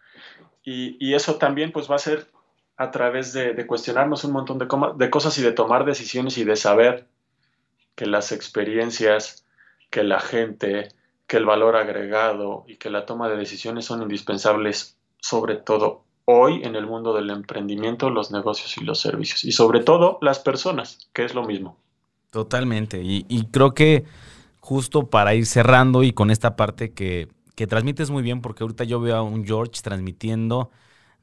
Y, 0.64 0.98
y 1.00 1.14
eso 1.14 1.36
también 1.36 1.72
pues 1.72 1.90
va 1.90 1.98
a 1.98 2.00
ser 2.00 2.32
a 2.78 2.90
través 2.90 3.32
de, 3.32 3.54
de 3.54 3.68
cuestionarnos 3.68 4.24
un 4.24 4.32
montón 4.32 4.58
de, 4.58 4.68
de 4.96 5.10
cosas 5.12 5.38
y 5.38 5.44
de 5.44 5.52
tomar 5.52 5.86
decisiones 5.86 6.40
y 6.40 6.44
de 6.44 6.56
saber 6.56 7.08
que 7.98 8.06
las 8.06 8.32
experiencias, 8.32 9.44
que 9.90 10.04
la 10.04 10.20
gente, 10.20 10.90
que 11.26 11.38
el 11.38 11.46
valor 11.46 11.76
agregado 11.76 12.64
y 12.68 12.76
que 12.76 12.92
la 12.92 13.08
toma 13.08 13.28
de 13.28 13.38
decisiones 13.38 13.86
son 13.86 14.04
indispensables, 14.04 15.00
sobre 15.20 15.56
todo 15.56 16.04
hoy 16.26 16.62
en 16.64 16.76
el 16.76 16.86
mundo 16.86 17.12
del 17.16 17.32
emprendimiento, 17.32 18.12
los 18.12 18.30
negocios 18.30 18.78
y 18.78 18.86
los 18.86 19.00
servicios. 19.00 19.44
Y 19.46 19.52
sobre 19.52 19.80
todo 19.80 20.20
las 20.22 20.38
personas, 20.38 21.10
que 21.12 21.26
es 21.26 21.34
lo 21.34 21.44
mismo. 21.44 21.80
Totalmente. 22.30 23.02
Y, 23.02 23.24
creo 23.52 23.74
que 23.74 24.06
justo 24.60 25.10
para 25.10 25.34
ir 25.34 25.48
cerrando 25.48 26.04
y 26.04 26.14
con 26.14 26.30
esta 26.30 26.56
parte 26.56 26.94
que, 26.94 27.30
que 27.56 27.66
transmites 27.66 28.12
muy 28.12 28.22
bien, 28.22 28.42
porque 28.42 28.64
ahorita 28.64 28.84
yo 28.84 29.00
veo 29.00 29.16
a 29.16 29.24
un 29.24 29.44
George 29.44 29.82
transmitiendo 29.82 30.70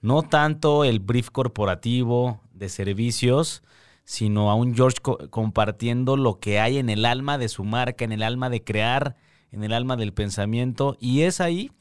no 0.00 0.22
tanto 0.22 0.82
el 0.82 0.98
brief 0.98 1.30
corporativo 1.30 2.40
de 2.52 2.68
servicios, 2.68 3.62
sino 4.05 4.51
a 4.51 4.55
un 4.55 4.75
George 4.75 4.99
compartiendo 5.31 6.17
lo 6.17 6.38
que 6.38 6.61
hay 6.61 6.79
en 6.79 6.90
el 6.90 7.05
alma 7.07 7.38
de 7.38 7.49
su 7.49 7.64
marca, 7.64 8.05
en 8.05 8.12
el 8.12 8.23
alma 8.23 8.51
de 8.51 8.62
crear, 8.62 9.17
en 9.51 9.64
el 9.64 9.73
alma 9.73 9.97
del 9.97 10.12
pensamiento. 10.12 10.97
Y 11.01 11.23
es 11.23 11.40
ahí 11.40 11.73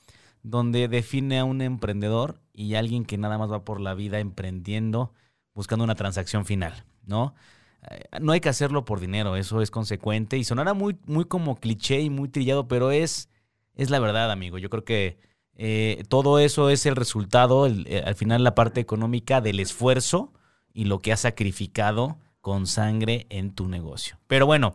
donde 0.42 0.88
define 0.88 1.40
a 1.40 1.46
un 1.46 1.62
emprendedor 1.62 2.42
y 2.54 2.76
alguien 2.76 3.06
que 3.06 3.18
nada 3.18 3.38
más 3.38 3.52
va 3.52 3.66
por 3.66 3.82
la 3.82 3.94
vida 3.94 4.20
emprendiendo, 4.20 5.14
buscando 5.54 5.84
una 5.84 5.96
transacción 5.96 6.46
final, 6.46 6.86
¿no? 7.06 7.36
Eh, 7.90 8.04
no 8.22 8.32
hay 8.32 8.40
que 8.40 8.50
hacerlo 8.50 8.86
por 8.86 9.00
dinero, 9.00 9.36
eso 9.36 9.62
es 9.62 9.72
consecuente 9.72 10.38
y 10.38 10.44
sonará 10.46 10.74
muy, 10.74 10.98
muy 11.06 11.26
como 11.26 11.60
cliché 11.60 12.02
y 12.02 12.10
muy 12.10 12.30
trillado, 12.30 12.68
pero 12.68 12.92
es, 12.92 13.30
es 13.76 13.90
la 13.90 14.00
verdad, 14.00 14.32
amigo. 14.32 14.58
Yo 14.58 14.70
creo 14.70 14.86
que 14.86 15.18
eh, 15.56 16.04
todo 16.08 16.40
eso 16.40 16.70
es 16.70 16.86
el 16.86 16.96
resultado, 16.96 17.68
eh, 17.68 18.04
al 18.06 18.16
final 18.16 18.44
la 18.44 18.56
parte 18.56 18.80
económica 18.80 19.42
del 19.42 19.60
esfuerzo 19.60 20.32
y 20.74 20.86
lo 20.86 21.00
que 21.00 21.14
has 21.14 21.22
sacrificado 21.22 22.18
con 22.42 22.68
sangre 22.68 23.26
en 23.30 23.52
tu 23.52 23.68
negocio. 23.68 24.18
Pero 24.28 24.46
bueno, 24.46 24.74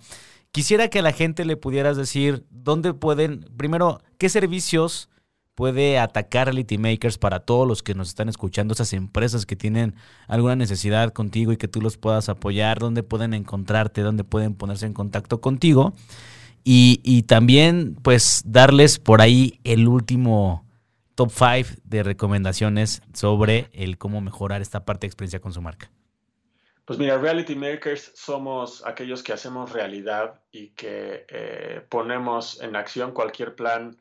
quisiera 0.52 0.88
que 0.88 1.00
a 1.00 1.02
la 1.02 1.12
gente 1.12 1.44
le 1.44 1.56
pudieras 1.56 1.96
decir 1.96 2.46
dónde 2.50 2.94
pueden, 2.94 3.44
primero, 3.56 4.00
qué 4.16 4.28
servicios 4.28 5.10
puede 5.58 5.98
atacar 5.98 6.46
Reality 6.46 6.78
Makers 6.78 7.18
para 7.18 7.40
todos 7.40 7.66
los 7.66 7.82
que 7.82 7.94
nos 7.94 8.08
están 8.08 8.28
escuchando, 8.28 8.74
esas 8.74 8.92
empresas 8.92 9.44
que 9.44 9.56
tienen 9.56 9.96
alguna 10.28 10.54
necesidad 10.54 11.12
contigo 11.12 11.50
y 11.50 11.56
que 11.56 11.66
tú 11.66 11.80
los 11.80 11.96
puedas 11.96 12.28
apoyar, 12.28 12.78
dónde 12.78 13.02
pueden 13.02 13.34
encontrarte, 13.34 14.02
dónde 14.02 14.22
pueden 14.22 14.54
ponerse 14.54 14.86
en 14.86 14.92
contacto 14.92 15.40
contigo. 15.40 15.94
Y, 16.62 17.00
y 17.02 17.24
también, 17.24 17.96
pues, 18.02 18.42
darles 18.46 19.00
por 19.00 19.20
ahí 19.20 19.58
el 19.64 19.88
último 19.88 20.64
top 21.18 21.32
5 21.32 21.80
de 21.82 22.04
recomendaciones 22.04 23.02
sobre 23.12 23.70
el 23.72 23.98
cómo 23.98 24.20
mejorar 24.20 24.62
esta 24.62 24.84
parte 24.84 25.00
de 25.00 25.08
experiencia 25.08 25.40
con 25.40 25.52
su 25.52 25.60
marca? 25.60 25.90
Pues 26.84 26.96
mira, 26.96 27.18
Reality 27.18 27.56
Makers 27.56 28.12
somos 28.14 28.86
aquellos 28.86 29.24
que 29.24 29.32
hacemos 29.32 29.72
realidad 29.72 30.40
y 30.52 30.68
que 30.68 31.26
eh, 31.28 31.84
ponemos 31.88 32.62
en 32.62 32.76
acción 32.76 33.10
cualquier 33.10 33.56
plan 33.56 33.98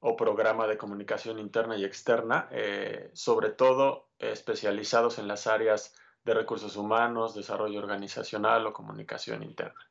o 0.00 0.16
programa 0.16 0.66
de 0.66 0.76
comunicación 0.76 1.38
interna 1.38 1.76
y 1.76 1.84
externa, 1.84 2.48
eh, 2.50 3.10
sobre 3.12 3.50
todo 3.50 4.08
especializados 4.18 5.20
en 5.20 5.28
las 5.28 5.46
áreas 5.46 5.94
de 6.24 6.34
recursos 6.34 6.74
humanos, 6.74 7.36
desarrollo 7.36 7.78
organizacional 7.78 8.66
o 8.66 8.72
comunicación 8.72 9.44
interna. 9.44 9.86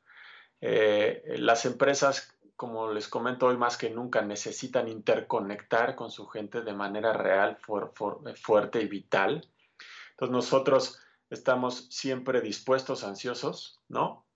Eh, 0.60 1.36
las 1.38 1.64
empresas 1.64 2.35
como 2.56 2.90
les 2.90 3.08
comento 3.08 3.46
hoy 3.46 3.56
más 3.56 3.76
que 3.76 3.90
nunca, 3.90 4.22
necesitan 4.22 4.88
interconectar 4.88 5.94
con 5.94 6.10
su 6.10 6.26
gente 6.26 6.62
de 6.62 6.72
manera 6.72 7.12
real, 7.12 7.58
fuerte 8.34 8.80
y 8.80 8.88
vital. 8.88 9.46
Entonces 10.10 10.32
nosotros 10.32 10.98
estamos 11.28 11.86
siempre 11.90 12.40
dispuestos, 12.40 13.04
ansiosos, 13.04 13.80
¿no? 13.88 14.26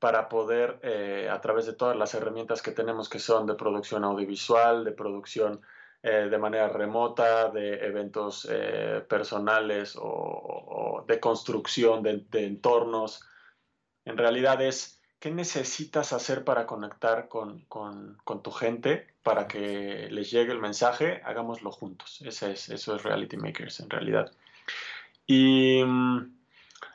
Para 0.00 0.28
poder, 0.28 0.80
eh, 0.82 1.28
a 1.30 1.40
través 1.40 1.66
de 1.66 1.74
todas 1.74 1.96
las 1.96 2.12
herramientas 2.14 2.60
que 2.60 2.72
tenemos 2.72 3.08
que 3.08 3.20
son 3.20 3.46
de 3.46 3.54
producción 3.54 4.04
audiovisual, 4.04 4.84
de 4.84 4.92
producción 4.92 5.60
eh, 6.02 6.28
de 6.28 6.38
manera 6.38 6.68
remota, 6.68 7.48
de 7.50 7.86
eventos 7.86 8.46
eh, 8.50 9.04
personales 9.08 9.96
o, 9.96 11.04
de 11.06 11.20
construcción 11.20 12.02
de 12.02 12.46
entornos, 12.46 13.22
en 14.04 14.18
realidad 14.18 14.60
es 14.60 15.00
¿Qué 15.24 15.30
necesitas 15.30 16.12
hacer 16.12 16.44
para 16.44 16.66
conectar 16.66 17.28
con, 17.28 17.66
tu 18.42 18.50
gente 18.50 19.06
para 19.22 19.48
que 19.48 20.08
les 20.10 20.30
llegue 20.30 20.52
el 20.52 20.58
mensaje? 20.58 21.22
Hagámoslo 21.24 21.72
juntos. 21.72 22.20
Ese 22.20 22.52
es, 22.52 22.68
eso 22.68 22.94
es 22.94 23.02
Reality 23.02 23.38
Makers 23.38 23.80
en 23.80 23.88
realidad. 23.88 24.30
Y 25.26 25.82
mm, 25.82 26.30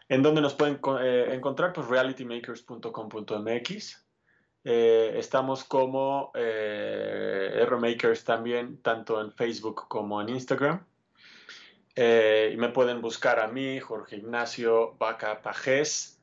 en 0.10 0.22
dónde 0.22 0.42
nos 0.42 0.54
pueden 0.54 0.80
eh, 1.02 1.30
encontrar, 1.32 1.74
pues 1.74 1.88
realitymakers.com.mx. 1.88 4.06
Eh, 4.64 5.14
estamos 5.16 5.64
como 5.64 6.32
eh, 6.36 7.64
R-Makers 7.64 8.26
también, 8.26 8.80
tanto 8.84 9.20
en 9.22 9.32
Facebook 9.32 9.88
como 9.88 10.22
en 10.22 10.30
Instagram. 10.30 10.86
y 11.96 12.56
me 12.58 12.70
pueden 12.70 13.02
buscar 13.02 13.40
a 13.40 13.48
mí, 13.48 13.80
Jorge 13.80 14.18
Ignacio 14.18 14.96
Vaca 15.00 15.42
Pajés 15.42 16.19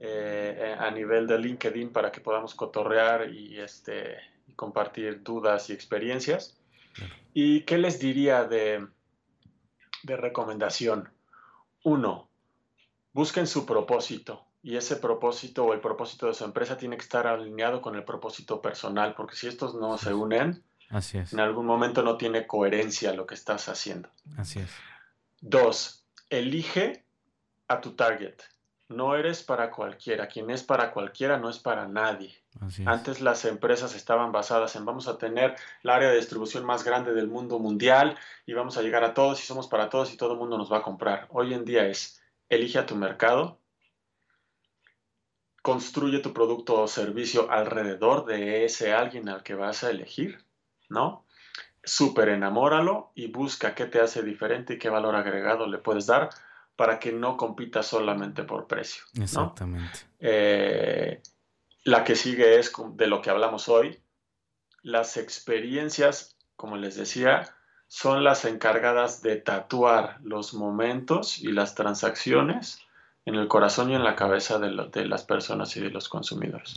eh, 0.00 0.76
a 0.78 0.90
nivel 0.90 1.26
de 1.26 1.38
LinkedIn 1.38 1.92
para 1.92 2.12
que 2.12 2.20
podamos 2.20 2.54
cotorrear 2.54 3.30
y, 3.30 3.58
este, 3.58 4.16
compartir 4.54 5.22
dudas 5.22 5.70
y 5.70 5.72
experiencias. 5.72 6.56
¿Y 7.34 7.62
qué 7.62 7.78
les 7.78 7.98
diría 7.98 8.44
de, 8.44 8.86
de 10.02 10.16
recomendación? 10.16 11.08
Uno, 11.84 12.28
busquen 13.12 13.46
su 13.46 13.66
propósito 13.66 14.46
y 14.62 14.76
ese 14.76 14.96
propósito 14.96 15.64
o 15.64 15.72
el 15.72 15.80
propósito 15.80 16.26
de 16.26 16.34
su 16.34 16.44
empresa 16.44 16.76
tiene 16.76 16.96
que 16.96 17.02
estar 17.02 17.26
alineado 17.26 17.80
con 17.80 17.94
el 17.96 18.04
propósito 18.04 18.60
personal, 18.60 19.14
porque 19.16 19.36
si 19.36 19.46
estos 19.46 19.74
no 19.74 19.96
se 19.98 20.12
unen, 20.14 20.64
Así 20.90 21.18
es. 21.18 21.32
en 21.32 21.40
algún 21.40 21.66
momento 21.66 22.02
no 22.02 22.16
tiene 22.16 22.46
coherencia 22.46 23.12
lo 23.14 23.26
que 23.26 23.34
estás 23.34 23.68
haciendo. 23.68 24.08
Así 24.36 24.60
es. 24.60 24.70
Dos, 25.40 26.04
elige 26.30 27.04
a 27.68 27.80
tu 27.80 27.92
target 27.92 28.40
no 28.88 29.14
eres 29.14 29.42
para 29.42 29.70
cualquiera. 29.70 30.28
Quien 30.28 30.50
es 30.50 30.62
para 30.62 30.90
cualquiera 30.92 31.38
no 31.38 31.48
es 31.50 31.58
para 31.58 31.86
nadie. 31.86 32.34
Antes 32.86 33.20
las 33.20 33.44
empresas 33.44 33.94
estaban 33.94 34.32
basadas 34.32 34.74
en 34.76 34.84
vamos 34.84 35.06
a 35.06 35.18
tener 35.18 35.54
el 35.84 35.90
área 35.90 36.08
de 36.10 36.16
distribución 36.16 36.64
más 36.64 36.84
grande 36.84 37.12
del 37.14 37.28
mundo 37.28 37.58
mundial 37.58 38.18
y 38.46 38.54
vamos 38.54 38.76
a 38.76 38.82
llegar 38.82 39.04
a 39.04 39.14
todos 39.14 39.40
y 39.40 39.46
somos 39.46 39.68
para 39.68 39.90
todos 39.90 40.12
y 40.12 40.16
todo 40.16 40.32
el 40.32 40.38
mundo 40.38 40.58
nos 40.58 40.72
va 40.72 40.78
a 40.78 40.82
comprar. 40.82 41.28
Hoy 41.30 41.54
en 41.54 41.64
día 41.64 41.86
es 41.86 42.20
elige 42.48 42.78
a 42.78 42.86
tu 42.86 42.96
mercado, 42.96 43.60
construye 45.62 46.20
tu 46.20 46.32
producto 46.32 46.80
o 46.80 46.88
servicio 46.88 47.50
alrededor 47.50 48.24
de 48.24 48.64
ese 48.64 48.92
alguien 48.92 49.28
al 49.28 49.42
que 49.42 49.54
vas 49.54 49.84
a 49.84 49.90
elegir, 49.90 50.44
¿no? 50.88 51.24
Súper 51.84 52.30
enamóralo 52.30 53.12
y 53.14 53.28
busca 53.28 53.74
qué 53.74 53.84
te 53.84 54.00
hace 54.00 54.22
diferente 54.22 54.74
y 54.74 54.78
qué 54.78 54.88
valor 54.88 55.14
agregado 55.14 55.66
le 55.66 55.78
puedes 55.78 56.06
dar 56.06 56.30
para 56.78 57.00
que 57.00 57.10
no 57.10 57.36
compita 57.36 57.82
solamente 57.82 58.44
por 58.44 58.68
precio. 58.68 59.02
Exactamente. 59.20 59.98
Eh, 60.20 61.20
la 61.82 62.04
que 62.04 62.14
sigue 62.14 62.60
es 62.60 62.72
de 62.92 63.08
lo 63.08 63.20
que 63.20 63.30
hablamos 63.30 63.68
hoy. 63.68 63.98
Las 64.82 65.16
experiencias, 65.16 66.36
como 66.54 66.76
les 66.76 66.94
decía, 66.94 67.52
son 67.88 68.22
las 68.22 68.44
encargadas 68.44 69.22
de 69.22 69.38
tatuar 69.38 70.20
los 70.22 70.54
momentos 70.54 71.40
y 71.40 71.50
las 71.50 71.74
transacciones 71.74 72.78
en 73.24 73.34
el 73.34 73.48
corazón 73.48 73.90
y 73.90 73.96
en 73.96 74.04
la 74.04 74.14
cabeza 74.14 74.60
de, 74.60 74.70
las 75.04 75.24
personas 75.24 75.76
y 75.76 75.80
de 75.80 75.90
los 75.90 76.08
consumidores. 76.08 76.74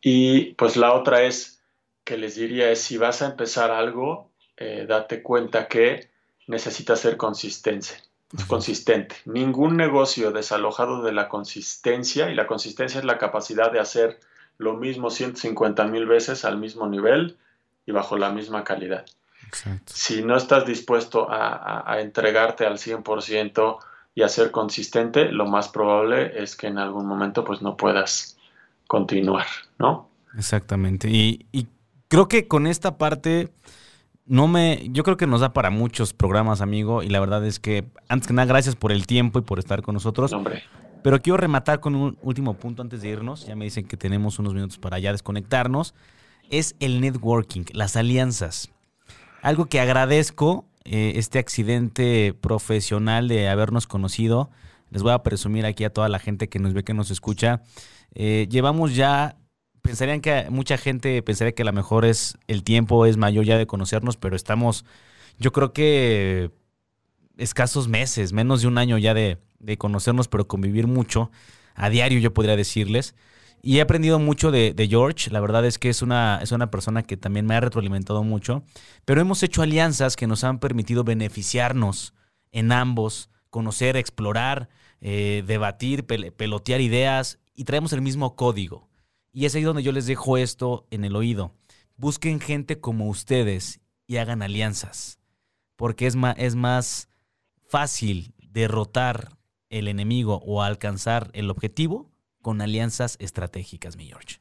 Y 0.00 0.54
pues 0.54 0.76
la 0.76 0.92
otra 0.92 1.22
es 1.22 1.60
que 2.04 2.16
les 2.16 2.36
diría 2.36 2.70
es 2.70 2.82
si 2.82 2.98
vas 2.98 3.20
a 3.20 3.26
empezar 3.26 3.72
algo, 3.72 4.30
eh, 4.56 4.86
date 4.88 5.24
cuenta 5.24 5.66
que 5.66 6.08
necesitas 6.46 7.00
ser 7.00 7.16
consistente 7.16 8.06
consistente. 8.46 9.16
Ningún 9.24 9.76
negocio 9.76 10.32
desalojado 10.32 11.02
de 11.02 11.12
la 11.12 11.28
consistencia, 11.28 12.30
y 12.30 12.34
la 12.34 12.46
consistencia 12.46 12.98
es 12.98 13.04
la 13.04 13.18
capacidad 13.18 13.72
de 13.72 13.80
hacer 13.80 14.20
lo 14.58 14.74
mismo 14.74 15.10
150 15.10 15.84
mil 15.86 16.06
veces 16.06 16.44
al 16.44 16.58
mismo 16.58 16.88
nivel 16.88 17.38
y 17.86 17.92
bajo 17.92 18.18
la 18.18 18.30
misma 18.30 18.64
calidad. 18.64 19.06
Si 19.86 20.22
no 20.22 20.36
estás 20.36 20.66
dispuesto 20.66 21.26
a, 21.30 22.00
entregarte 22.00 22.66
al 22.66 22.76
100% 22.76 23.78
y 24.14 24.22
a 24.22 24.28
ser 24.28 24.50
consistente, 24.50 25.32
lo 25.32 25.46
más 25.46 25.68
probable 25.68 26.42
es 26.42 26.54
que 26.54 26.66
en 26.66 26.76
algún 26.76 27.06
momento 27.06 27.44
pues 27.44 27.62
no 27.62 27.76
puedas 27.76 28.36
continuar, 28.86 29.46
¿no? 29.78 30.10
Exactamente. 30.36 31.08
Y, 31.08 31.46
y 31.50 31.66
creo 32.08 32.28
que 32.28 32.46
con 32.46 32.66
esta 32.66 32.98
parte 32.98 33.48
no 34.28 34.46
me, 34.46 34.88
yo 34.90 35.02
creo 35.02 35.16
que 35.16 35.26
nos 35.26 35.40
da 35.40 35.52
para 35.52 35.70
muchos 35.70 36.12
programas, 36.12 36.60
amigo, 36.60 37.02
y 37.02 37.08
la 37.08 37.20
verdad 37.20 37.44
es 37.44 37.58
que, 37.58 37.84
antes 38.08 38.28
que 38.28 38.34
nada, 38.34 38.46
gracias 38.46 38.76
por 38.76 38.92
el 38.92 39.06
tiempo 39.06 39.38
y 39.38 39.42
por 39.42 39.58
estar 39.58 39.82
con 39.82 39.94
nosotros. 39.94 40.32
Hombre. 40.32 40.62
Pero 41.02 41.20
quiero 41.22 41.36
rematar 41.36 41.80
con 41.80 41.94
un 41.94 42.18
último 42.22 42.54
punto 42.54 42.82
antes 42.82 43.02
de 43.02 43.08
irnos. 43.08 43.46
Ya 43.46 43.56
me 43.56 43.64
dicen 43.64 43.86
que 43.86 43.96
tenemos 43.96 44.38
unos 44.38 44.54
minutos 44.54 44.78
para 44.78 44.98
ya 44.98 45.12
desconectarnos. 45.12 45.94
Es 46.50 46.76
el 46.80 47.00
networking, 47.00 47.64
las 47.72 47.96
alianzas. 47.96 48.70
Algo 49.42 49.66
que 49.66 49.80
agradezco, 49.80 50.66
eh, 50.84 51.12
este 51.16 51.38
accidente 51.38 52.34
profesional 52.40 53.28
de 53.28 53.48
habernos 53.48 53.86
conocido. 53.86 54.50
Les 54.90 55.02
voy 55.02 55.12
a 55.12 55.22
presumir 55.22 55.66
aquí 55.66 55.84
a 55.84 55.90
toda 55.90 56.08
la 56.08 56.18
gente 56.18 56.48
que 56.48 56.58
nos 56.58 56.74
ve, 56.74 56.82
que 56.82 56.94
nos 56.94 57.10
escucha. 57.10 57.62
Eh, 58.14 58.48
llevamos 58.50 58.96
ya 58.96 59.36
pensarían 59.88 60.20
que 60.20 60.50
mucha 60.50 60.76
gente 60.76 61.22
pensaría 61.22 61.52
que 61.52 61.62
a 61.62 61.64
lo 61.64 61.72
mejor 61.72 62.04
es 62.04 62.36
el 62.46 62.62
tiempo 62.62 63.06
es 63.06 63.16
mayor 63.16 63.46
ya 63.46 63.56
de 63.56 63.66
conocernos, 63.66 64.18
pero 64.18 64.36
estamos, 64.36 64.84
yo 65.38 65.50
creo 65.50 65.72
que 65.72 66.50
escasos 67.38 67.88
meses, 67.88 68.34
menos 68.34 68.60
de 68.60 68.68
un 68.68 68.76
año 68.76 68.98
ya 68.98 69.14
de, 69.14 69.38
conocernos, 69.78 70.28
pero 70.28 70.46
convivir 70.46 70.86
mucho. 70.86 71.30
A 71.74 71.88
diario 71.88 72.18
yo 72.18 72.34
podría 72.34 72.54
decirles. 72.54 73.14
Y 73.62 73.78
he 73.78 73.80
aprendido 73.80 74.18
mucho 74.18 74.50
de, 74.50 74.86
George. 74.90 75.30
La 75.30 75.40
verdad 75.40 75.64
es 75.64 75.78
que 75.78 75.88
es 75.88 76.02
una, 76.02 76.38
es 76.42 76.52
una 76.52 76.70
persona 76.70 77.02
que 77.02 77.16
también 77.16 77.46
me 77.46 77.54
ha 77.54 77.60
retroalimentado 77.60 78.22
mucho. 78.22 78.64
Pero 79.06 79.22
hemos 79.22 79.42
hecho 79.42 79.62
alianzas 79.62 80.16
que 80.16 80.26
nos 80.26 80.44
han 80.44 80.58
permitido 80.58 81.02
beneficiarnos 81.02 82.12
en 82.52 82.72
ambos, 82.72 83.30
conocer, 83.48 83.96
explorar, 83.96 84.68
eh, 85.00 85.42
debatir, 85.46 86.04
pelotear 86.04 86.82
ideas 86.82 87.38
y 87.54 87.64
traemos 87.64 87.94
el 87.94 88.02
mismo 88.02 88.36
código. 88.36 88.87
Y 89.32 89.46
es 89.46 89.54
ahí 89.54 89.62
donde 89.62 89.82
yo 89.82 89.92
les 89.92 90.06
dejo 90.06 90.36
esto 90.36 90.86
en 90.90 91.04
el 91.04 91.16
oído. 91.16 91.52
Busquen 91.96 92.40
gente 92.40 92.80
como 92.80 93.08
ustedes 93.08 93.80
y 94.06 94.16
hagan 94.16 94.42
alianzas, 94.42 95.18
porque 95.76 96.06
es 96.06 96.16
más, 96.16 97.08
fácil 97.66 98.34
derrotar 98.38 99.28
el 99.68 99.88
enemigo 99.88 100.40
o 100.46 100.62
alcanzar 100.62 101.30
el 101.34 101.50
objetivo 101.50 102.10
con 102.40 102.62
alianzas 102.62 103.16
estratégicas, 103.20 103.96
mi 103.96 104.06
George. 104.06 104.40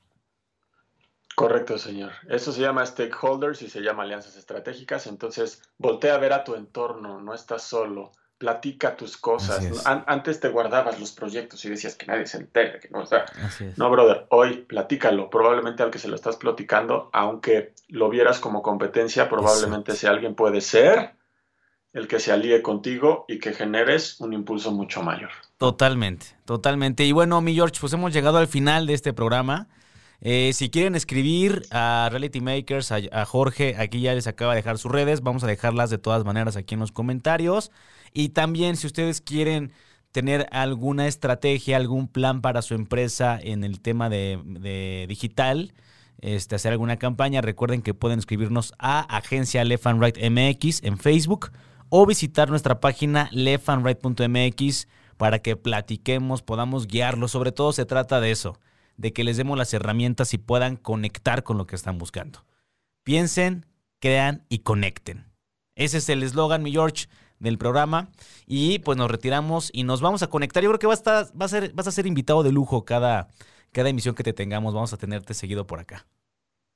Correcto, 1.36 1.78
señor. 1.78 2.14
Eso 2.30 2.52
se 2.52 2.62
llama 2.62 2.86
stakeholders 2.86 3.62
y 3.62 3.70
se 3.70 3.82
llama 3.82 4.04
alianzas 4.04 4.38
estratégicas. 4.38 5.06
Entonces, 5.08 5.62
voltea 5.78 6.16
a 6.16 6.18
ver 6.18 6.34
a 6.34 6.44
tu 6.44 6.56
entorno, 6.56 7.20
no 7.20 7.34
estás 7.34 7.64
solo 7.64 8.12
platica 8.38 8.96
tus 8.96 9.18
cosas. 9.18 9.84
antes 9.86 10.40
te 10.40 10.50
guardabas 10.50 11.00
los 11.00 11.12
proyectos 11.12 11.64
y 11.66 11.70
decías 11.70 11.96
que 11.96 12.06
nadie 12.06 12.28
se 12.28 12.38
entere, 12.38 12.80
que 12.80 12.90
no, 12.90 13.04
no, 13.78 13.90
brother, 13.90 14.28
hoy 14.30 14.66
platícalo. 14.68 15.30
Probablemente 15.30 15.84
al 15.84 15.92
que 15.92 16.00
se 16.00 16.08
lo 16.08 16.16
estás 16.16 16.36
platicando, 16.36 17.10
aunque 17.14 17.74
lo 17.88 18.10
vieras 18.10 18.40
como 18.40 18.62
competencia, 18.62 19.30
probablemente 19.30 19.94
ese 19.94 20.08
alguien 20.08 20.36
puede 20.36 20.62
ser 20.62 21.16
el 21.94 22.08
que 22.08 22.20
se 22.20 22.32
alíe 22.32 22.62
contigo 22.62 23.26
y 23.28 23.40
que 23.40 23.54
generes 23.54 24.20
un 24.22 24.34
impulso 24.34 24.72
mucho 24.72 25.02
mayor. 25.02 25.32
Totalmente, 25.58 26.28
totalmente. 26.46 27.06
Y 27.06 27.12
bueno, 27.12 27.42
mi 27.42 27.56
George, 27.56 27.78
pues 27.82 27.94
hemos 27.94 28.14
llegado 28.14 28.38
al 28.38 28.48
final 28.48 28.86
de 28.86 28.94
este 28.94 29.14
programa. 29.14 29.68
Eh, 30.22 30.52
si 30.54 30.70
quieren 30.70 30.96
escribir 30.96 31.64
a 31.72 32.08
Reality 32.10 32.42
Makers, 32.42 32.92
a, 32.92 33.26
Jorge, 33.26 33.76
aquí 33.78 34.02
ya 34.02 34.14
les 34.14 34.28
acaba 34.28 34.54
de 34.54 34.58
dejar 34.58 34.78
sus 34.78 34.92
redes. 34.92 35.22
Vamos 35.22 35.44
a 35.44 35.48
dejarlas 35.48 35.90
de 35.90 35.98
todas 36.00 36.26
maneras 36.26 36.56
aquí 36.56 36.74
en 36.74 36.80
los 36.80 36.92
comentarios. 36.92 37.72
Y 38.14 38.30
también 38.30 38.78
si 38.78 38.88
ustedes 38.88 39.22
quieren 39.22 39.72
tener 40.12 40.48
alguna 40.52 41.08
estrategia, 41.08 41.78
algún 41.78 42.08
plan 42.08 42.42
para 42.42 42.62
su 42.64 42.74
empresa 42.74 43.40
en 43.42 43.64
el 43.64 43.80
tema 43.80 44.10
de, 44.10 45.06
digital, 45.08 45.74
este, 46.20 46.56
hacer 46.56 46.72
alguna 46.72 46.98
campaña, 46.98 47.42
recuerden 47.42 47.84
que 47.84 47.94
pueden 47.94 48.18
escribirnos 48.18 48.74
a 48.80 49.02
agencia 49.02 49.64
Left 49.64 49.86
and 49.86 50.04
Right 50.04 50.18
MX 50.18 50.84
en 50.84 50.98
Facebook 50.98 51.52
o 51.90 52.08
visitar 52.08 52.50
nuestra 52.50 52.80
página 52.80 53.30
leftandright.mx 53.32 54.88
para 55.18 55.40
que 55.40 55.56
platiquemos, 55.56 56.42
podamos 56.42 56.88
guiarlos. 56.88 57.32
Sobre 57.32 57.52
todo 57.52 57.72
se 57.72 57.86
trata 57.86 58.20
de 58.20 58.32
eso 58.32 58.58
de 58.98 59.14
que 59.14 59.24
les 59.24 59.38
demos 59.38 59.58
las 59.58 59.74
herramientas 59.74 60.34
y 60.34 60.38
puedan 60.38 60.76
conectar 60.76 61.44
con 61.44 61.58
lo 61.58 61.66
que 61.68 61.76
están 61.76 61.98
buscando. 61.98 62.46
Piensen, 63.04 63.66
crean 64.00 64.44
y 64.50 64.60
conecten. 64.60 65.32
Ese 65.76 66.00
es 66.00 66.10
el 66.10 66.24
eslogan, 66.24 66.64
mi 66.64 66.72
George, 66.72 67.08
del 67.40 67.58
programa. 67.58 68.10
Y 68.46 68.80
pues 68.80 68.98
nos 68.98 69.10
retiramos 69.10 69.70
y 69.72 69.84
nos 69.84 70.02
vamos 70.02 70.24
a 70.24 70.28
conectar. 70.28 70.64
Yo 70.64 70.70
creo 70.70 70.80
que 70.80 70.88
va 70.88 70.94
a 70.94 70.96
estar, 70.96 71.28
a 71.40 71.48
ser, 71.48 71.72
vas 71.74 71.88
a 71.88 71.92
ser 71.92 72.08
invitado 72.08 72.44
de 72.44 72.52
lujo 72.52 72.84
cada, 72.84 73.30
cada 73.72 73.90
emisión 73.90 74.16
que 74.16 74.24
te 74.24 74.34
tengamos. 74.34 74.74
Vamos 74.74 74.92
a 74.94 74.98
tenerte 74.98 75.34
seguido 75.34 75.68
por 75.68 75.80
acá. 75.80 76.08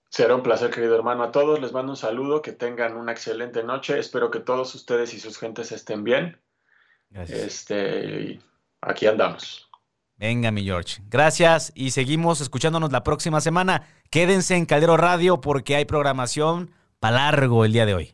Será 0.10 0.36
un 0.36 0.44
placer, 0.44 0.70
querido 0.70 0.96
hermano. 0.96 1.24
A 1.24 1.32
todos 1.32 1.60
les 1.60 1.72
mando 1.72 1.94
un 1.94 1.98
saludo, 1.98 2.42
que 2.42 2.52
tengan 2.52 2.98
una 2.98 3.14
excelente 3.14 3.64
noche. 3.64 3.98
Espero 3.98 4.30
que 4.30 4.42
todos 4.42 4.76
ustedes 4.76 5.14
y 5.14 5.20
sus 5.20 5.40
gentes 5.40 5.72
estén 5.72 6.04
bien. 6.04 6.40
Gracias. 7.10 7.40
Este, 7.40 8.40
aquí 8.82 9.08
andamos. 9.08 9.71
Venga, 10.22 10.52
mi 10.52 10.64
George. 10.64 11.02
Gracias 11.10 11.72
y 11.74 11.90
seguimos 11.90 12.42
escuchándonos 12.42 12.92
la 12.92 13.04
próxima 13.04 13.42
semana. 13.42 13.88
Quédense 14.12 14.56
en 14.56 14.68
Caldero 14.68 14.96
Radio 14.96 15.42
porque 15.42 15.76
hay 15.76 15.86
programación 15.86 16.70
para 17.00 17.16
largo 17.16 17.66
el 17.66 17.74
día 17.74 17.88
de 17.88 17.96
hoy. 17.96 18.14